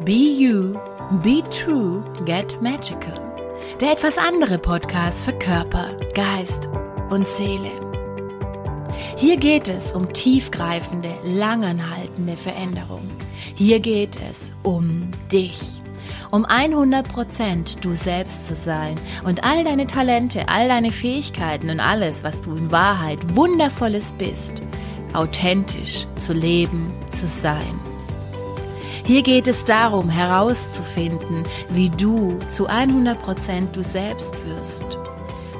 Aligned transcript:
Be 0.00 0.12
You, 0.12 0.74
Be 1.22 1.42
True, 1.50 2.02
Get 2.24 2.60
Magical. 2.60 3.14
Der 3.80 3.92
etwas 3.92 4.18
andere 4.18 4.58
Podcast 4.58 5.24
für 5.24 5.32
Körper, 5.32 5.96
Geist 6.14 6.68
und 7.10 7.26
Seele. 7.26 7.70
Hier 9.16 9.36
geht 9.36 9.68
es 9.68 9.92
um 9.92 10.12
tiefgreifende, 10.12 11.14
langanhaltende 11.22 12.36
Veränderung. 12.36 13.08
Hier 13.54 13.78
geht 13.80 14.18
es 14.30 14.52
um 14.62 15.10
dich. 15.30 15.60
Um 16.30 16.44
100% 16.44 17.80
du 17.80 17.94
selbst 17.94 18.46
zu 18.48 18.56
sein 18.56 18.96
und 19.24 19.44
all 19.44 19.62
deine 19.62 19.86
Talente, 19.86 20.48
all 20.48 20.68
deine 20.68 20.90
Fähigkeiten 20.90 21.70
und 21.70 21.80
alles, 21.80 22.24
was 22.24 22.42
du 22.42 22.56
in 22.56 22.72
Wahrheit 22.72 23.36
wundervolles 23.36 24.12
bist, 24.12 24.60
authentisch 25.12 26.06
zu 26.16 26.32
leben, 26.32 26.92
zu 27.10 27.26
sein. 27.26 27.80
Hier 29.06 29.22
geht 29.22 29.46
es 29.46 29.66
darum, 29.66 30.08
herauszufinden, 30.08 31.42
wie 31.68 31.90
du 31.90 32.38
zu 32.50 32.70
100% 32.70 33.70
du 33.72 33.84
selbst 33.84 34.34
wirst 34.46 34.98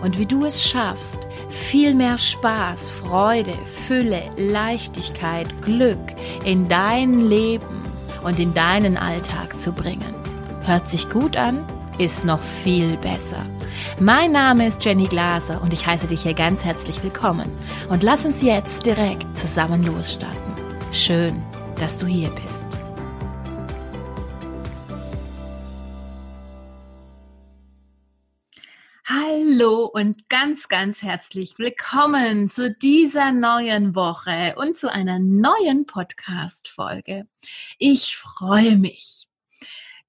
und 0.03 0.19
wie 0.19 0.25
du 0.25 0.47
es 0.47 0.67
schaffst, 0.67 1.21
viel 1.51 1.95
mehr 1.95 2.17
Spaß, 2.17 2.89
Freude, 2.89 3.53
Fülle, 3.87 4.23
Leichtigkeit, 4.39 5.47
Glück 5.61 5.99
in 6.47 6.69
dein 6.69 7.21
Leben 7.21 7.83
und 8.23 8.41
in 8.41 8.55
deinen 8.55 8.97
Alltag 8.97 9.61
zu 9.61 9.73
bringen. 9.73 10.15
Hört 10.63 10.89
sich 10.89 11.11
gut 11.11 11.37
an, 11.37 11.67
ist 11.99 12.25
noch 12.25 12.41
viel 12.41 12.97
besser. 12.97 13.45
Mein 14.01 14.33
Name 14.33 14.69
ist 14.69 14.83
Jenny 14.83 15.07
Glaser 15.07 15.61
und 15.61 15.75
ich 15.75 15.87
heiße 15.87 16.07
dich 16.07 16.23
hier 16.23 16.35
ganz 16.35 16.65
herzlich 16.65 17.03
willkommen. 17.03 17.53
Und 17.91 18.03
lass 18.03 18.25
uns 18.25 18.41
jetzt 18.41 18.87
direkt 18.87 19.37
zusammen 19.37 19.85
losstarten. 19.85 20.55
Schön, 20.93 21.43
dass 21.79 21.99
du 21.99 22.07
hier 22.07 22.31
bist. 22.31 22.65
Hallo 29.07 29.85
und 29.85 30.31
ganz, 30.31 30.69
ganz 30.69 31.03
herzlich 31.03 31.59
willkommen 31.59 32.49
zu 32.49 32.71
dieser 32.71 33.33
neuen 33.33 33.95
Woche 33.95 34.55
und 34.57 34.79
zu 34.79 34.91
einer 34.91 35.19
neuen 35.19 35.85
Podcast-Folge. 35.85 37.29
Ich 37.79 38.17
freue 38.17 38.79
mich. 38.79 39.29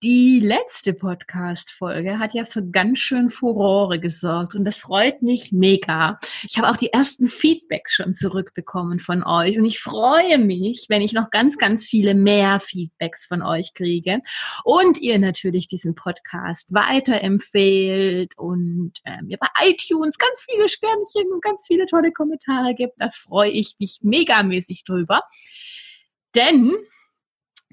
Die 0.05 0.39
letzte 0.39 0.93
Podcast-Folge 0.93 2.19
hat 2.19 2.35
ja 2.35 2.45
für 2.45 2.63
ganz 2.63 2.99
schön 2.99 3.31
Furore 3.31 3.99
gesorgt 3.99 4.53
und 4.53 4.63
das 4.63 4.77
freut 4.77 5.23
mich 5.23 5.51
mega. 5.51 6.19
Ich 6.47 6.59
habe 6.59 6.69
auch 6.69 6.77
die 6.77 6.93
ersten 6.93 7.27
Feedbacks 7.27 7.95
schon 7.95 8.13
zurückbekommen 8.13 8.99
von 8.99 9.23
euch 9.23 9.57
und 9.57 9.65
ich 9.65 9.79
freue 9.79 10.37
mich, 10.37 10.85
wenn 10.89 11.01
ich 11.01 11.13
noch 11.13 11.31
ganz, 11.31 11.57
ganz 11.57 11.87
viele 11.87 12.13
mehr 12.13 12.59
Feedbacks 12.59 13.25
von 13.25 13.41
euch 13.41 13.73
kriege 13.73 14.19
und 14.63 14.99
ihr 14.99 15.17
natürlich 15.17 15.65
diesen 15.65 15.95
Podcast 15.95 16.71
weiterempfehlt 16.71 18.37
und 18.37 18.91
ähm, 19.05 19.27
ihr 19.27 19.39
bei 19.39 19.47
iTunes 19.67 20.19
ganz 20.19 20.45
viele 20.47 20.69
Sternchen 20.69 21.33
und 21.33 21.43
ganz 21.43 21.65
viele 21.65 21.87
tolle 21.87 22.11
Kommentare 22.11 22.75
gibt. 22.75 23.01
Da 23.01 23.09
freue 23.09 23.49
ich 23.49 23.77
mich 23.79 24.01
megamäßig 24.03 24.83
drüber. 24.83 25.21
Denn 26.35 26.75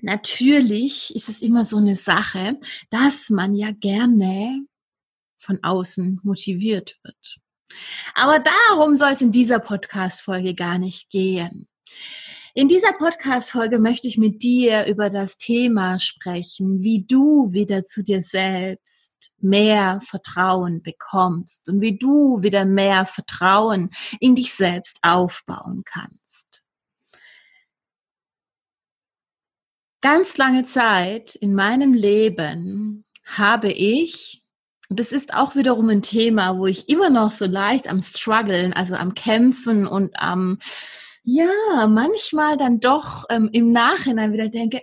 natürlich 0.03 1.14
ist 1.14 1.28
es 1.28 1.41
immer 1.41 1.64
so 1.64 1.78
eine 1.78 1.97
Sache, 1.97 2.58
dass 2.91 3.31
man 3.31 3.55
ja 3.55 3.70
gerne 3.72 4.64
von 5.39 5.58
außen 5.62 6.20
motiviert 6.22 6.98
wird. 7.03 7.39
Aber 8.14 8.39
darum 8.39 8.97
soll 8.97 9.12
es 9.12 9.23
in 9.23 9.33
dieser 9.33 9.58
Podcast-Folge 9.58 10.55
gar 10.55 10.78
nicht 10.78 11.11
gehen. 11.11 11.69
In 12.55 12.69
dieser 12.69 12.92
Podcast-Folge 12.92 13.78
möchte 13.78 14.08
ich 14.08 14.19
mit 14.19 14.42
dir 14.42 14.84
über 14.84 15.08
das 15.08 15.39
Thema 15.39 15.98
sprechen, 15.98 16.83
wie 16.83 17.03
du 17.03 17.50
wieder 17.53 17.84
zu 17.84 18.05
dir 18.05 18.23
selbst 18.23 19.30
mehr 19.39 20.00
Vertrauen 20.03 20.83
bekommst 20.83 21.70
und 21.70 21.80
wie 21.80 21.97
du 21.97 22.42
wieder 22.42 22.67
mehr 22.67 23.06
Vertrauen 23.06 23.89
in 24.20 24.34
dich 24.34 24.52
selbst 24.52 24.98
aufbauen 25.01 25.83
kannst. 25.86 26.61
Ganz 30.02 30.36
lange 30.36 30.64
Zeit 30.64 31.35
in 31.36 31.55
meinem 31.55 31.95
Leben 31.95 33.05
habe 33.24 33.73
ich, 33.73 34.42
und 34.90 35.01
das 35.01 35.13
ist 35.13 35.33
auch 35.33 35.57
wiederum 35.57 35.89
ein 35.89 36.02
Thema, 36.02 36.58
wo 36.58 36.67
ich 36.67 36.90
immer 36.90 37.08
noch 37.08 37.30
so 37.30 37.46
leicht 37.46 37.89
am 37.89 38.02
struggeln, 38.02 38.74
also 38.74 38.95
am 38.96 39.14
kämpfen 39.14 39.86
und 39.86 40.11
am, 40.18 40.58
ja, 41.23 41.86
manchmal 41.89 42.58
dann 42.58 42.80
doch 42.80 43.24
ähm, 43.30 43.48
im 43.52 43.73
Nachhinein 43.73 44.33
wieder 44.33 44.48
denke, 44.48 44.83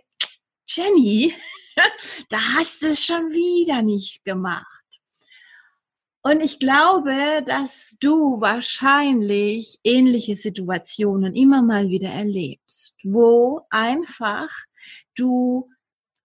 Jenny, 0.68 1.34
da 2.30 2.40
hast 2.56 2.82
du 2.82 2.88
es 2.88 3.06
schon 3.06 3.32
wieder 3.32 3.82
nicht 3.84 4.24
gemacht. 4.24 4.66
Und 6.22 6.42
ich 6.42 6.60
glaube, 6.60 7.44
dass 7.46 7.98
du 8.02 8.42
wahrscheinlich 8.42 9.80
ähnliche 9.84 10.36
Situationen 10.36 11.34
immer 11.34 11.62
mal 11.62 11.90
wieder 11.90 12.10
erlebst, 12.10 12.96
wo 13.04 13.62
einfach 13.70 14.50
du 15.20 15.70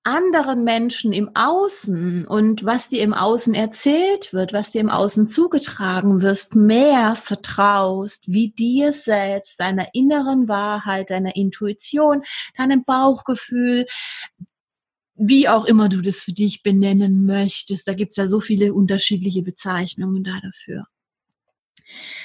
anderen 0.04 0.64
Menschen 0.64 1.12
im 1.14 1.30
Außen 1.34 2.26
und 2.26 2.64
was 2.64 2.90
dir 2.90 3.02
im 3.02 3.14
Außen 3.14 3.54
erzählt 3.54 4.34
wird, 4.34 4.52
was 4.52 4.70
dir 4.70 4.82
im 4.82 4.90
Außen 4.90 5.28
zugetragen 5.28 6.20
wirst, 6.20 6.54
mehr 6.54 7.16
vertraust, 7.16 8.28
wie 8.28 8.50
dir 8.50 8.92
selbst, 8.92 9.58
deiner 9.60 9.88
inneren 9.94 10.46
Wahrheit, 10.46 11.08
deiner 11.08 11.34
Intuition, 11.36 12.22
deinem 12.56 12.84
Bauchgefühl, 12.84 13.86
wie 15.14 15.48
auch 15.48 15.64
immer 15.64 15.88
du 15.88 16.02
das 16.02 16.20
für 16.20 16.32
dich 16.32 16.62
benennen 16.62 17.24
möchtest. 17.24 17.88
Da 17.88 17.94
gibt's 17.94 18.16
ja 18.16 18.26
so 18.26 18.40
viele 18.40 18.74
unterschiedliche 18.74 19.42
Bezeichnungen 19.42 20.22
da 20.22 20.38
dafür. 20.42 20.84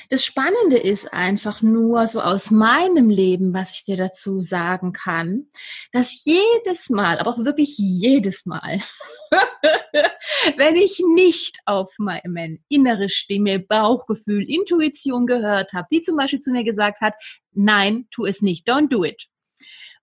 Das 0.10 0.26
Spannende 0.26 0.78
ist 0.78 1.14
einfach 1.14 1.62
nur 1.62 2.08
so 2.08 2.22
aus 2.22 2.50
meinem 2.50 3.10
Leben, 3.10 3.54
was 3.54 3.74
ich 3.74 3.86
dir 3.86 3.98
dazu 3.98 4.42
sagen 4.42 4.94
kann, 4.94 5.48
dass 5.92 6.24
jedes 6.26 6.90
Mal, 6.90 7.20
aber 7.20 7.32
auch 7.32 7.46
wirklich 7.46 7.76
jedes 7.78 8.46
Mal, 8.46 8.80
wenn 10.58 10.76
ich 10.76 11.02
nicht 11.16 11.60
auf 11.66 11.94
meine 11.98 12.58
innere 12.70 13.10
Stimme, 13.10 13.60
Bauchgefühl, 13.60 14.50
Intuition 14.50 15.28
gehört 15.28 15.74
habe, 15.74 15.88
die 15.92 16.02
zum 16.02 16.18
Beispiel 16.18 16.42
zu 16.42 16.52
mir 16.52 16.64
gesagt 16.64 17.02
hat, 17.02 17.14
nein, 17.52 18.08
tu 18.12 18.26
es 18.26 18.42
nicht, 18.42 18.68
don't 18.68 18.90
do 18.90 19.04
it. 19.04 19.28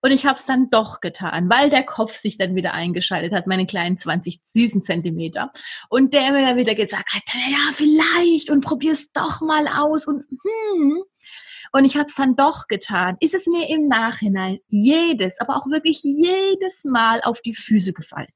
Und 0.01 0.11
ich 0.11 0.25
habe 0.25 0.35
es 0.35 0.45
dann 0.45 0.69
doch 0.69 1.01
getan, 1.01 1.49
weil 1.49 1.69
der 1.69 1.83
Kopf 1.83 2.15
sich 2.17 2.37
dann 2.37 2.55
wieder 2.55 2.73
eingeschaltet 2.73 3.33
hat, 3.33 3.47
meine 3.47 3.65
kleinen 3.65 3.97
20 3.97 4.41
süßen 4.45 4.81
Zentimeter. 4.81 5.51
Und 5.89 6.13
der 6.13 6.31
mir 6.31 6.45
dann 6.45 6.57
wieder 6.57 6.75
gesagt 6.75 7.13
hat, 7.13 7.23
ja, 7.33 7.71
vielleicht 7.73 8.49
und 8.51 8.63
probier's 8.63 9.11
doch 9.11 9.41
mal 9.41 9.67
aus 9.67 10.07
und 10.07 10.23
hm. 10.29 11.03
Und 11.73 11.85
ich 11.85 11.97
habe 11.97 12.05
es 12.05 12.15
dann 12.15 12.35
doch 12.35 12.67
getan. 12.67 13.17
Ist 13.19 13.35
es 13.35 13.45
mir 13.45 13.69
im 13.69 13.87
Nachhinein 13.87 14.59
jedes, 14.67 15.39
aber 15.39 15.57
auch 15.57 15.67
wirklich 15.67 16.01
jedes 16.01 16.85
Mal 16.85 17.21
auf 17.21 17.41
die 17.41 17.53
Füße 17.53 17.93
gefallen. 17.93 18.31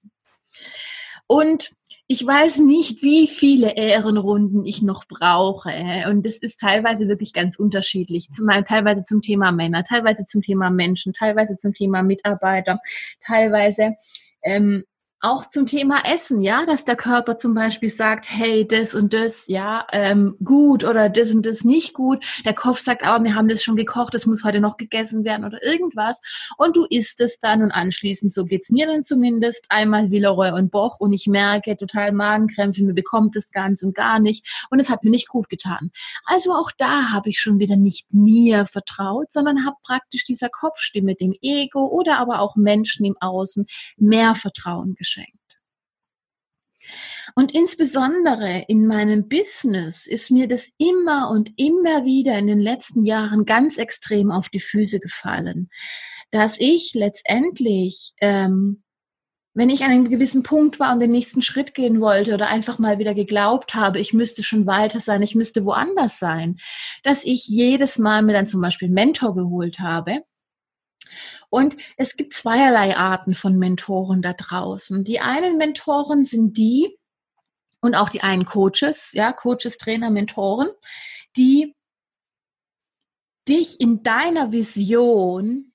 Und 1.27 1.71
ich 2.11 2.27
weiß 2.27 2.59
nicht, 2.59 3.03
wie 3.03 3.25
viele 3.25 3.77
Ehrenrunden 3.77 4.65
ich 4.65 4.81
noch 4.81 5.05
brauche. 5.05 5.71
Und 6.09 6.25
das 6.25 6.37
ist 6.39 6.59
teilweise 6.59 7.07
wirklich 7.07 7.31
ganz 7.31 7.57
unterschiedlich. 7.57 8.29
Zum, 8.31 8.49
teilweise 8.67 9.05
zum 9.05 9.21
Thema 9.21 9.53
Männer, 9.53 9.85
teilweise 9.85 10.25
zum 10.25 10.41
Thema 10.41 10.69
Menschen, 10.69 11.13
teilweise 11.13 11.57
zum 11.57 11.73
Thema 11.73 12.03
Mitarbeiter, 12.03 12.79
teilweise 13.25 13.95
ähm, 14.43 14.83
auch 15.21 15.47
zum 15.47 15.67
Thema 15.67 16.03
Essen, 16.03 16.41
ja, 16.41 16.65
dass 16.65 16.83
der 16.83 16.95
Körper 16.95 17.37
zum 17.37 17.53
Beispiel 17.53 17.89
sagt, 17.89 18.25
hey, 18.27 18.67
das 18.67 18.95
und 18.95 19.13
das, 19.13 19.47
ja, 19.47 19.85
ähm, 19.91 20.35
gut 20.43 20.83
oder 20.83 21.09
das 21.09 21.31
und 21.31 21.45
das 21.45 21.63
nicht 21.63 21.93
gut. 21.93 22.25
Der 22.43 22.55
Kopf 22.55 22.79
sagt, 22.79 23.03
aber 23.03 23.23
wir 23.23 23.35
haben 23.35 23.47
das 23.47 23.61
schon 23.61 23.75
gekocht, 23.75 24.15
das 24.15 24.25
muss 24.25 24.43
heute 24.43 24.59
noch 24.59 24.77
gegessen 24.77 25.23
werden 25.23 25.45
oder 25.45 25.63
irgendwas. 25.63 26.21
Und 26.57 26.75
du 26.75 26.85
isst 26.89 27.21
es 27.21 27.39
dann 27.39 27.61
und 27.61 27.71
anschließend, 27.71 28.33
so 28.33 28.45
geht's 28.45 28.71
mir 28.71 28.87
dann 28.87 29.03
zumindest, 29.03 29.67
einmal 29.69 30.09
Villeroy 30.09 30.53
und 30.53 30.71
Boch 30.71 30.99
und 30.99 31.13
ich 31.13 31.27
merke 31.27 31.77
total 31.77 32.13
Magenkrämpfe, 32.13 32.83
mir 32.83 32.95
bekommt 32.95 33.35
es 33.35 33.51
ganz 33.51 33.83
und 33.83 33.93
gar 33.93 34.19
nicht 34.19 34.65
und 34.71 34.79
es 34.79 34.89
hat 34.89 35.03
mir 35.03 35.11
nicht 35.11 35.29
gut 35.29 35.49
getan. 35.49 35.91
Also 36.25 36.53
auch 36.53 36.71
da 36.75 37.11
habe 37.11 37.29
ich 37.29 37.39
schon 37.39 37.59
wieder 37.59 37.75
nicht 37.75 38.11
mir 38.11 38.65
vertraut, 38.65 39.31
sondern 39.31 39.67
habe 39.67 39.75
praktisch 39.83 40.25
dieser 40.25 40.49
Kopfstimme, 40.49 41.13
dem 41.13 41.35
Ego 41.41 41.87
oder 41.89 42.17
aber 42.17 42.39
auch 42.39 42.55
Menschen 42.55 43.05
im 43.05 43.17
Außen 43.19 43.67
mehr 43.97 44.33
Vertrauen 44.33 44.95
geschenkt 44.95 45.10
geschenkt. 45.11 45.37
Und 47.35 47.53
insbesondere 47.53 48.65
in 48.67 48.87
meinem 48.87 49.29
Business 49.29 50.07
ist 50.07 50.31
mir 50.31 50.47
das 50.47 50.71
immer 50.77 51.29
und 51.29 51.51
immer 51.57 52.03
wieder 52.03 52.37
in 52.37 52.47
den 52.47 52.59
letzten 52.59 53.05
Jahren 53.05 53.45
ganz 53.45 53.77
extrem 53.77 54.31
auf 54.31 54.49
die 54.49 54.59
Füße 54.59 54.99
gefallen, 54.99 55.69
dass 56.31 56.59
ich 56.59 56.93
letztendlich, 56.93 58.13
ähm, 58.19 58.83
wenn 59.53 59.69
ich 59.69 59.83
an 59.83 59.91
einem 59.91 60.09
gewissen 60.09 60.43
Punkt 60.43 60.79
war 60.79 60.93
und 60.93 61.01
den 61.01 61.11
nächsten 61.11 61.41
Schritt 61.41 61.73
gehen 61.73 62.01
wollte 62.01 62.33
oder 62.33 62.47
einfach 62.47 62.79
mal 62.79 62.99
wieder 62.99 63.13
geglaubt 63.13 63.75
habe, 63.75 63.99
ich 63.99 64.13
müsste 64.13 64.43
schon 64.43 64.65
weiter 64.65 64.99
sein, 64.99 65.21
ich 65.21 65.35
müsste 65.35 65.65
woanders 65.65 66.19
sein, 66.19 66.57
dass 67.03 67.23
ich 67.23 67.47
jedes 67.47 67.97
Mal 67.97 68.23
mir 68.23 68.33
dann 68.33 68.47
zum 68.47 68.61
Beispiel 68.61 68.87
einen 68.87 68.95
Mentor 68.95 69.35
geholt 69.35 69.79
habe 69.79 70.23
Und 71.51 71.75
es 71.97 72.15
gibt 72.15 72.33
zweierlei 72.33 72.95
Arten 72.95 73.35
von 73.35 73.59
Mentoren 73.59 74.21
da 74.21 74.31
draußen. 74.33 75.03
Die 75.03 75.19
einen 75.19 75.57
Mentoren 75.57 76.23
sind 76.23 76.57
die, 76.57 76.97
und 77.81 77.93
auch 77.93 78.09
die 78.09 78.23
einen 78.23 78.45
Coaches, 78.45 79.11
ja, 79.11 79.33
Coaches, 79.33 79.77
Trainer, 79.77 80.09
Mentoren, 80.11 80.69
die 81.35 81.75
dich 83.49 83.81
in 83.81 84.01
deiner 84.01 84.53
Vision, 84.53 85.73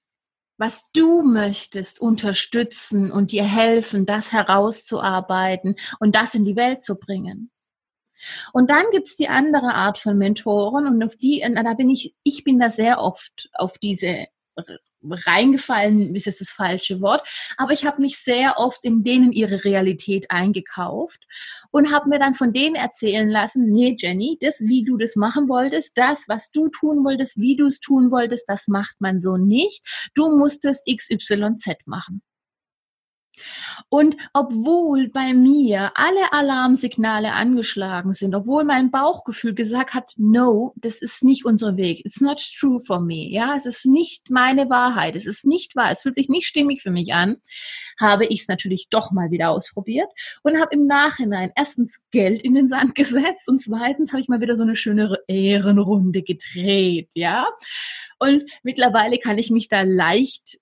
was 0.57 0.91
du 0.93 1.23
möchtest, 1.23 2.01
unterstützen 2.01 3.13
und 3.13 3.33
dir 3.33 3.45
helfen, 3.45 4.07
das 4.07 4.33
herauszuarbeiten 4.33 5.77
und 6.01 6.17
das 6.17 6.35
in 6.35 6.47
die 6.47 6.57
Welt 6.57 6.85
zu 6.85 6.99
bringen. 6.99 7.51
Und 8.55 8.71
dann 8.71 8.87
gibt's 8.93 9.17
die 9.17 9.29
andere 9.29 9.75
Art 9.75 9.99
von 9.99 10.17
Mentoren 10.17 10.87
und 10.87 11.03
auf 11.03 11.17
die, 11.17 11.41
da 11.41 11.75
bin 11.75 11.91
ich, 11.91 12.15
ich 12.23 12.45
bin 12.45 12.59
da 12.59 12.71
sehr 12.71 12.99
oft 12.99 13.51
auf 13.53 13.77
diese 13.77 14.29
reingefallen 15.11 16.15
ist 16.15 16.27
jetzt 16.27 16.41
das 16.41 16.51
falsche 16.51 17.01
Wort, 17.01 17.27
aber 17.57 17.73
ich 17.73 17.85
habe 17.85 18.01
mich 18.01 18.19
sehr 18.19 18.59
oft 18.59 18.83
in 18.85 19.05
denen 19.05 19.33
ihre 19.33 19.65
Realität 19.65 20.31
eingekauft 20.31 21.27
und 21.71 21.93
habe 21.93 22.09
mir 22.09 22.19
dann 22.19 22.35
von 22.35 22.53
denen 22.53 22.75
erzählen 22.75 23.29
lassen, 23.29 23.71
nee 23.71 23.97
Jenny, 23.99 24.39
das, 24.41 24.61
wie 24.61 24.85
du 24.85 24.97
das 24.97 25.17
machen 25.17 25.49
wolltest, 25.49 25.97
das, 25.99 26.29
was 26.29 26.51
du 26.51 26.69
tun 26.69 27.05
wolltest, 27.05 27.39
wie 27.39 27.57
du 27.57 27.67
es 27.67 27.81
tun 27.81 28.11
wolltest, 28.11 28.49
das 28.49 28.69
macht 28.69 29.01
man 29.01 29.21
so 29.21 29.37
nicht. 29.37 30.11
Du 30.15 30.37
musst 30.37 30.65
es 30.65 30.83
XYZ 30.85 31.87
machen. 31.87 32.23
Und 33.89 34.17
obwohl 34.33 35.09
bei 35.09 35.33
mir 35.33 35.93
alle 35.95 36.33
Alarmsignale 36.33 37.33
angeschlagen 37.33 38.15
sind, 38.15 38.35
obwohl 38.35 38.65
mein 38.65 38.91
Bauchgefühl 38.91 39.55
gesagt 39.55 39.95
hat, 39.95 40.13
no, 40.17 40.73
das 40.77 41.01
ist 41.01 41.23
nicht 41.23 41.45
unser 41.45 41.77
Weg. 41.77 42.05
It's 42.05 42.21
not 42.21 42.43
true 42.59 42.81
for 42.81 43.01
me. 43.01 43.29
Ja, 43.31 43.55
es 43.57 43.67
ist 43.67 43.87
nicht 43.87 44.31
meine 44.31 44.71
Wahrheit. 44.71 45.17
Es 45.17 45.27
ist 45.27 45.47
nicht 45.47 45.77
wahr. 45.77 45.91
Es 45.91 46.03
fühlt 46.03 46.17
sich 46.17 46.29
nicht 46.29 46.47
stimmig 46.47 46.83
für 46.83 46.91
mich 46.91 47.13
an. 47.13 47.37
Habe 47.99 48.27
ich 48.27 48.43
es 48.43 48.49
natürlich 48.49 48.89
doch 48.91 49.11
mal 49.13 49.31
wieder 49.31 49.51
ausprobiert 49.51 50.11
und 50.43 50.61
habe 50.61 50.75
im 50.75 50.87
Nachhinein 50.87 51.53
erstens 51.57 52.05
Geld 52.11 52.43
in 52.43 52.55
den 52.55 52.69
Sand 52.69 52.95
gesetzt 52.97 53.49
und 53.49 53.63
zweitens 53.63 54.13
habe 54.13 54.21
ich 54.21 54.29
mal 54.29 54.41
wieder 54.41 54.57
so 54.57 54.63
eine 54.63 54.77
schöne 54.77 55.17
Ehrenrunde 55.29 56.23
gedreht. 56.23 57.11
Ja. 57.15 57.47
Und 58.19 58.45
mittlerweile 58.63 59.19
kann 59.19 59.39
ich 59.39 59.51
mich 59.51 59.69
da 59.69 59.83
leicht 59.83 60.59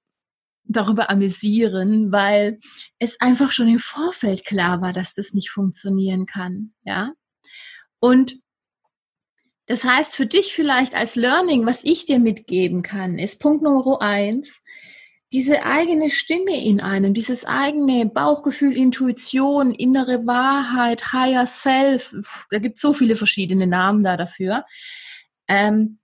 darüber 0.64 1.10
amüsieren, 1.10 2.10
weil 2.10 2.58
es 2.98 3.20
einfach 3.20 3.52
schon 3.52 3.68
im 3.68 3.78
Vorfeld 3.78 4.44
klar 4.44 4.80
war, 4.80 4.92
dass 4.92 5.14
das 5.14 5.32
nicht 5.32 5.50
funktionieren 5.50 6.26
kann, 6.26 6.72
ja. 6.84 7.12
Und 8.00 8.36
das 9.66 9.84
heißt 9.84 10.14
für 10.14 10.26
dich 10.26 10.52
vielleicht 10.52 10.94
als 10.94 11.16
Learning, 11.16 11.64
was 11.66 11.84
ich 11.84 12.04
dir 12.04 12.18
mitgeben 12.18 12.82
kann, 12.82 13.18
ist 13.18 13.40
Punkt 13.40 13.62
Nummer 13.62 14.02
eins, 14.02 14.62
diese 15.32 15.64
eigene 15.64 16.10
Stimme 16.10 16.64
in 16.64 16.80
einem, 16.80 17.12
dieses 17.12 17.44
eigene 17.44 18.06
Bauchgefühl, 18.06 18.76
Intuition, 18.76 19.72
innere 19.72 20.26
Wahrheit, 20.26 21.12
Higher 21.12 21.46
Self, 21.46 22.14
da 22.50 22.58
gibt 22.58 22.76
es 22.76 22.82
so 22.82 22.92
viele 22.92 23.16
verschiedene 23.16 23.66
Namen 23.66 24.04
da 24.04 24.16
dafür. 24.16 24.64
Ähm, 25.48 25.98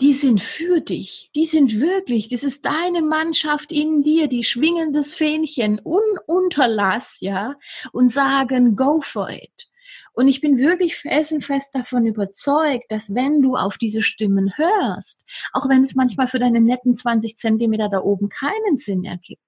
die 0.00 0.12
sind 0.12 0.40
für 0.40 0.80
dich. 0.80 1.30
Die 1.34 1.46
sind 1.46 1.80
wirklich, 1.80 2.28
das 2.28 2.42
ist 2.42 2.64
deine 2.64 3.02
Mannschaft 3.02 3.70
in 3.70 4.02
dir, 4.02 4.28
die 4.28 4.42
schwingen 4.42 4.92
das 4.92 5.14
Fähnchen 5.14 5.80
ununterlass, 5.80 7.18
ja, 7.20 7.54
und 7.92 8.12
sagen, 8.12 8.76
go 8.76 9.00
for 9.00 9.30
it. 9.30 9.68
Und 10.12 10.28
ich 10.28 10.40
bin 10.40 10.58
wirklich 10.58 10.96
felsenfest 10.96 11.74
davon 11.74 12.06
überzeugt, 12.06 12.84
dass 12.90 13.14
wenn 13.14 13.42
du 13.42 13.56
auf 13.56 13.78
diese 13.78 14.02
Stimmen 14.02 14.56
hörst, 14.56 15.24
auch 15.52 15.68
wenn 15.68 15.82
es 15.82 15.94
manchmal 15.94 16.28
für 16.28 16.38
deine 16.38 16.60
netten 16.60 16.96
20 16.96 17.36
Zentimeter 17.36 17.88
da 17.88 18.00
oben 18.00 18.28
keinen 18.28 18.78
Sinn 18.78 19.04
ergibt, 19.04 19.42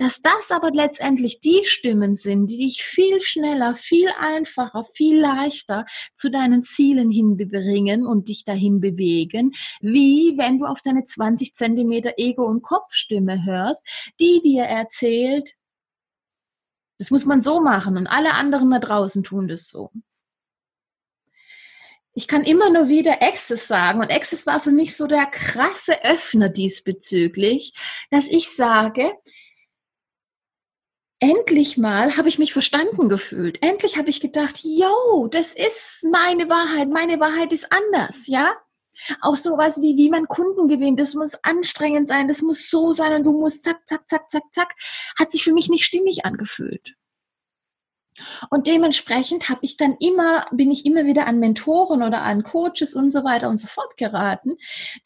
dass 0.00 0.22
das 0.22 0.50
aber 0.50 0.70
letztendlich 0.70 1.40
die 1.40 1.62
Stimmen 1.64 2.16
sind, 2.16 2.46
die 2.46 2.56
dich 2.56 2.82
viel 2.82 3.20
schneller, 3.20 3.74
viel 3.74 4.08
einfacher, 4.18 4.82
viel 4.82 5.20
leichter 5.20 5.84
zu 6.14 6.30
deinen 6.30 6.64
Zielen 6.64 7.10
hinbringen 7.10 8.06
und 8.06 8.30
dich 8.30 8.46
dahin 8.46 8.80
bewegen, 8.80 9.52
wie 9.82 10.38
wenn 10.38 10.58
du 10.58 10.64
auf 10.64 10.80
deine 10.80 11.04
20 11.04 11.54
Zentimeter 11.54 12.14
Ego- 12.16 12.46
und 12.46 12.62
Kopfstimme 12.62 13.44
hörst, 13.44 13.86
die 14.18 14.40
dir 14.42 14.62
erzählt, 14.62 15.52
das 16.96 17.10
muss 17.10 17.26
man 17.26 17.42
so 17.42 17.60
machen 17.60 17.98
und 17.98 18.06
alle 18.06 18.32
anderen 18.32 18.70
da 18.70 18.78
draußen 18.78 19.22
tun 19.22 19.48
das 19.48 19.68
so. 19.68 19.90
Ich 22.14 22.26
kann 22.26 22.42
immer 22.42 22.70
nur 22.70 22.88
wieder 22.88 23.22
Access 23.22 23.68
sagen 23.68 24.00
und 24.00 24.10
Access 24.10 24.46
war 24.46 24.60
für 24.60 24.72
mich 24.72 24.96
so 24.96 25.06
der 25.06 25.26
krasse 25.26 26.02
Öffner 26.04 26.48
diesbezüglich, 26.48 27.74
dass 28.10 28.28
ich 28.28 28.48
sage, 28.48 29.12
endlich 31.20 31.76
mal 31.76 32.16
habe 32.16 32.28
ich 32.28 32.38
mich 32.38 32.52
verstanden 32.52 33.08
gefühlt. 33.08 33.62
Endlich 33.62 33.96
habe 33.96 34.10
ich 34.10 34.20
gedacht, 34.20 34.60
yo, 34.62 35.28
das 35.28 35.54
ist 35.54 36.04
meine 36.10 36.48
Wahrheit. 36.48 36.88
Meine 36.88 37.20
Wahrheit 37.20 37.52
ist 37.52 37.70
anders, 37.70 38.26
ja? 38.26 38.54
Auch 39.20 39.36
sowas 39.36 39.80
wie, 39.80 39.96
wie 39.96 40.10
man 40.10 40.26
Kunden 40.26 40.68
gewinnt, 40.68 41.00
das 41.00 41.14
muss 41.14 41.34
anstrengend 41.42 42.08
sein, 42.08 42.28
das 42.28 42.42
muss 42.42 42.68
so 42.68 42.92
sein 42.92 43.14
und 43.14 43.24
du 43.24 43.32
musst 43.32 43.64
zack, 43.64 43.80
zack, 43.86 44.08
zack, 44.08 44.30
zack, 44.30 44.42
zack, 44.52 44.74
hat 45.18 45.32
sich 45.32 45.42
für 45.42 45.52
mich 45.52 45.70
nicht 45.70 45.84
stimmig 45.84 46.24
angefühlt. 46.26 46.96
Und 48.50 48.66
dementsprechend 48.66 49.48
habe 49.48 49.60
ich 49.62 49.76
dann 49.76 49.96
immer, 50.00 50.46
bin 50.52 50.70
ich 50.70 50.86
immer 50.86 51.04
wieder 51.04 51.26
an 51.26 51.38
Mentoren 51.38 52.02
oder 52.02 52.22
an 52.22 52.42
Coaches 52.42 52.94
und 52.94 53.10
so 53.12 53.24
weiter 53.24 53.48
und 53.48 53.58
so 53.58 53.68
fort 53.68 53.96
geraten, 53.96 54.56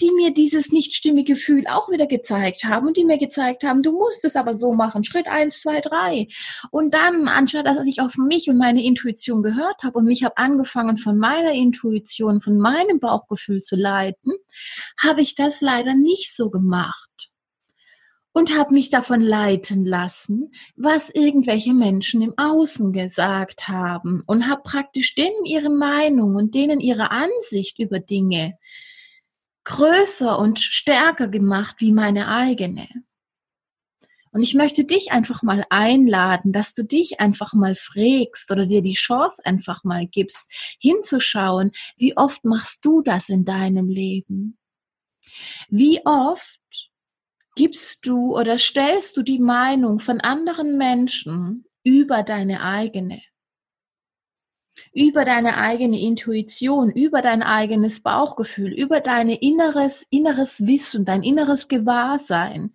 die 0.00 0.10
mir 0.12 0.32
dieses 0.32 0.70
nicht 0.70 0.94
stimmige 0.94 1.34
Gefühl 1.34 1.66
auch 1.66 1.90
wieder 1.90 2.06
gezeigt 2.06 2.64
haben 2.64 2.88
und 2.88 2.96
die 2.96 3.04
mir 3.04 3.18
gezeigt 3.18 3.64
haben, 3.64 3.82
du 3.82 3.92
musst 3.92 4.24
es 4.24 4.36
aber 4.36 4.54
so 4.54 4.72
machen, 4.72 5.04
Schritt 5.04 5.26
eins, 5.26 5.60
zwei, 5.60 5.80
drei. 5.80 6.28
Und 6.70 6.94
dann, 6.94 7.28
anstatt 7.28 7.66
dass 7.66 7.86
ich 7.86 8.00
auf 8.00 8.16
mich 8.16 8.48
und 8.48 8.58
meine 8.58 8.84
Intuition 8.84 9.42
gehört 9.42 9.82
habe 9.82 9.98
und 9.98 10.04
mich 10.04 10.22
habe 10.24 10.36
angefangen 10.36 10.98
von 10.98 11.18
meiner 11.18 11.52
Intuition, 11.52 12.40
von 12.40 12.58
meinem 12.58 13.00
Bauchgefühl 13.00 13.62
zu 13.62 13.76
leiten, 13.76 14.32
habe 14.98 15.20
ich 15.20 15.34
das 15.34 15.60
leider 15.60 15.94
nicht 15.94 16.34
so 16.34 16.50
gemacht 16.50 17.33
und 18.34 18.58
habe 18.58 18.74
mich 18.74 18.90
davon 18.90 19.22
leiten 19.22 19.84
lassen, 19.84 20.52
was 20.76 21.08
irgendwelche 21.08 21.72
Menschen 21.72 22.20
im 22.20 22.34
Außen 22.36 22.92
gesagt 22.92 23.68
haben 23.68 24.22
und 24.26 24.48
habe 24.48 24.62
praktisch 24.64 25.14
denen 25.14 25.44
ihre 25.46 25.70
Meinung 25.70 26.34
und 26.34 26.54
denen 26.54 26.80
ihre 26.80 27.12
Ansicht 27.12 27.78
über 27.78 28.00
Dinge 28.00 28.58
größer 29.62 30.38
und 30.38 30.58
stärker 30.60 31.28
gemacht 31.28 31.76
wie 31.78 31.92
meine 31.92 32.28
eigene. 32.28 32.88
Und 34.32 34.42
ich 34.42 34.54
möchte 34.54 34.84
dich 34.84 35.12
einfach 35.12 35.44
mal 35.44 35.64
einladen, 35.70 36.52
dass 36.52 36.74
du 36.74 36.82
dich 36.82 37.20
einfach 37.20 37.52
mal 37.52 37.76
frägst 37.76 38.50
oder 38.50 38.66
dir 38.66 38.82
die 38.82 38.94
Chance 38.94 39.40
einfach 39.44 39.84
mal 39.84 40.08
gibst, 40.08 40.50
hinzuschauen, 40.80 41.70
wie 41.96 42.16
oft 42.16 42.44
machst 42.44 42.84
du 42.84 43.00
das 43.00 43.28
in 43.28 43.44
deinem 43.44 43.88
Leben? 43.88 44.58
Wie 45.68 46.04
oft 46.04 46.58
gibst 47.56 48.06
du 48.06 48.36
oder 48.36 48.58
stellst 48.58 49.16
du 49.16 49.22
die 49.22 49.38
Meinung 49.38 50.00
von 50.00 50.20
anderen 50.20 50.76
Menschen 50.76 51.64
über 51.84 52.22
deine 52.22 52.62
eigene, 52.62 53.22
über 54.92 55.24
deine 55.24 55.56
eigene 55.56 56.00
Intuition, 56.00 56.90
über 56.90 57.22
dein 57.22 57.42
eigenes 57.42 58.02
Bauchgefühl, 58.02 58.72
über 58.72 59.00
dein 59.00 59.28
inneres, 59.28 60.06
inneres 60.10 60.66
Wissen, 60.66 61.04
dein 61.04 61.22
inneres 61.22 61.68
Gewahrsein, 61.68 62.74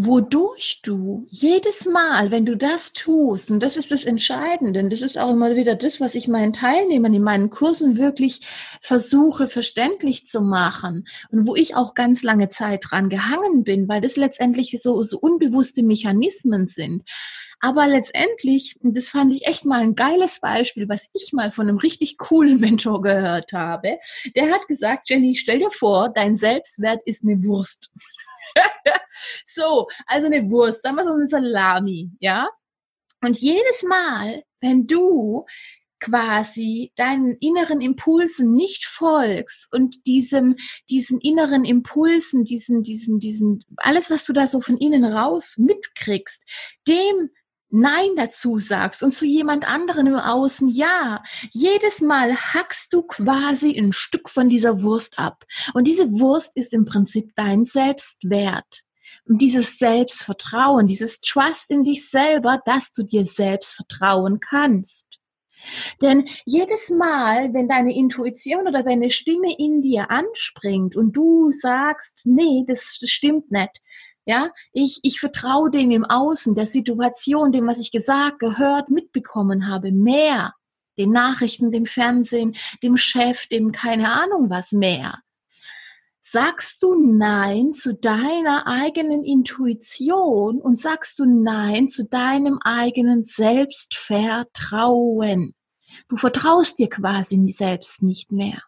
wodurch 0.00 0.80
du 0.84 1.26
jedes 1.28 1.84
Mal, 1.84 2.30
wenn 2.30 2.46
du 2.46 2.56
das 2.56 2.92
tust, 2.92 3.50
und 3.50 3.60
das 3.60 3.76
ist 3.76 3.90
das 3.90 4.04
Entscheidende, 4.04 4.88
das 4.88 5.02
ist 5.02 5.18
auch 5.18 5.30
immer 5.30 5.56
wieder 5.56 5.74
das, 5.74 6.00
was 6.00 6.14
ich 6.14 6.28
meinen 6.28 6.52
Teilnehmern 6.52 7.12
in 7.12 7.22
meinen 7.22 7.50
Kursen 7.50 7.98
wirklich 7.98 8.46
versuche 8.80 9.48
verständlich 9.48 10.28
zu 10.28 10.40
machen 10.40 11.08
und 11.32 11.48
wo 11.48 11.56
ich 11.56 11.74
auch 11.74 11.94
ganz 11.94 12.22
lange 12.22 12.48
Zeit 12.48 12.84
dran 12.88 13.08
gehangen 13.08 13.64
bin, 13.64 13.88
weil 13.88 14.00
das 14.00 14.14
letztendlich 14.14 14.78
so, 14.80 15.02
so 15.02 15.18
unbewusste 15.18 15.82
Mechanismen 15.82 16.68
sind. 16.68 17.02
Aber 17.58 17.88
letztendlich, 17.88 18.76
das 18.80 19.08
fand 19.08 19.34
ich 19.34 19.46
echt 19.48 19.64
mal 19.64 19.80
ein 19.80 19.96
geiles 19.96 20.38
Beispiel, 20.38 20.88
was 20.88 21.10
ich 21.12 21.32
mal 21.32 21.50
von 21.50 21.68
einem 21.68 21.78
richtig 21.78 22.18
coolen 22.18 22.60
Mentor 22.60 23.02
gehört 23.02 23.52
habe. 23.52 23.98
Der 24.36 24.52
hat 24.52 24.68
gesagt, 24.68 25.10
Jenny, 25.10 25.34
stell 25.34 25.58
dir 25.58 25.72
vor, 25.72 26.08
dein 26.08 26.36
Selbstwert 26.36 27.00
ist 27.04 27.24
eine 27.24 27.42
Wurst. 27.42 27.90
so, 29.46 29.88
also 30.06 30.26
eine 30.26 30.50
Wurst, 30.50 30.82
sagen 30.82 30.96
wir 30.96 31.04
so 31.04 31.12
eine 31.12 31.28
Salami, 31.28 32.10
ja? 32.20 32.48
Und 33.20 33.38
jedes 33.38 33.82
Mal, 33.82 34.42
wenn 34.60 34.86
du 34.86 35.44
quasi 36.00 36.92
deinen 36.96 37.36
inneren 37.40 37.80
Impulsen 37.80 38.54
nicht 38.54 38.84
folgst 38.84 39.66
und 39.72 40.06
diesem, 40.06 40.56
diesen 40.90 41.20
inneren 41.20 41.64
Impulsen, 41.64 42.44
diesen, 42.44 42.82
diesen, 42.82 43.18
diesen, 43.18 43.64
alles, 43.76 44.10
was 44.10 44.24
du 44.24 44.32
da 44.32 44.46
so 44.46 44.60
von 44.60 44.78
innen 44.78 45.04
raus 45.04 45.56
mitkriegst, 45.58 46.42
dem 46.86 47.30
Nein 47.70 48.10
dazu 48.16 48.58
sagst 48.58 49.02
und 49.02 49.12
zu 49.12 49.26
jemand 49.26 49.68
anderen 49.68 50.06
im 50.06 50.14
Außen 50.14 50.68
Ja. 50.68 51.22
Jedes 51.50 52.00
Mal 52.00 52.34
hackst 52.34 52.94
du 52.94 53.02
quasi 53.02 53.78
ein 53.78 53.92
Stück 53.92 54.30
von 54.30 54.48
dieser 54.48 54.82
Wurst 54.82 55.18
ab. 55.18 55.44
Und 55.74 55.84
diese 55.84 56.10
Wurst 56.12 56.56
ist 56.56 56.72
im 56.72 56.86
Prinzip 56.86 57.32
dein 57.36 57.66
Selbstwert. 57.66 58.84
Und 59.28 59.40
dieses 59.42 59.78
Selbstvertrauen, 59.78 60.86
dieses 60.86 61.20
Trust 61.20 61.70
in 61.70 61.84
dich 61.84 62.08
selber, 62.08 62.60
dass 62.64 62.92
du 62.92 63.02
dir 63.02 63.26
selbst 63.26 63.74
vertrauen 63.74 64.40
kannst. 64.40 65.06
Denn 66.02 66.28
jedes 66.44 66.90
Mal, 66.90 67.52
wenn 67.52 67.68
deine 67.68 67.94
Intuition 67.94 68.66
oder 68.66 68.82
deine 68.82 69.10
Stimme 69.10 69.54
in 69.58 69.82
dir 69.82 70.10
anspringt 70.10 70.96
und 70.96 71.16
du 71.16 71.50
sagst, 71.50 72.22
nee, 72.24 72.64
das, 72.66 72.98
das 73.00 73.10
stimmt 73.10 73.50
nicht, 73.50 73.80
ja, 74.24 74.50
ich, 74.72 75.00
ich 75.02 75.20
vertraue 75.20 75.70
dem 75.70 75.90
im 75.90 76.04
Außen, 76.04 76.54
der 76.54 76.66
Situation, 76.66 77.50
dem, 77.50 77.66
was 77.66 77.80
ich 77.80 77.90
gesagt, 77.90 78.40
gehört, 78.40 78.90
mitbekommen 78.90 79.68
habe, 79.68 79.90
mehr. 79.90 80.52
Den 80.98 81.12
Nachrichten, 81.12 81.72
dem 81.72 81.86
Fernsehen, 81.86 82.54
dem 82.82 82.98
Chef, 82.98 83.46
dem 83.46 83.72
keine 83.72 84.12
Ahnung 84.12 84.50
was 84.50 84.72
mehr. 84.72 85.20
Sagst 86.30 86.82
du 86.82 86.94
Nein 86.94 87.72
zu 87.72 87.96
deiner 87.96 88.66
eigenen 88.66 89.24
Intuition 89.24 90.60
und 90.60 90.78
sagst 90.78 91.18
du 91.20 91.24
Nein 91.24 91.88
zu 91.88 92.06
deinem 92.06 92.58
eigenen 92.62 93.24
Selbstvertrauen. 93.24 95.54
Du 96.06 96.18
vertraust 96.18 96.78
dir 96.78 96.90
quasi 96.90 97.50
selbst 97.50 98.02
nicht 98.02 98.30
mehr. 98.30 98.62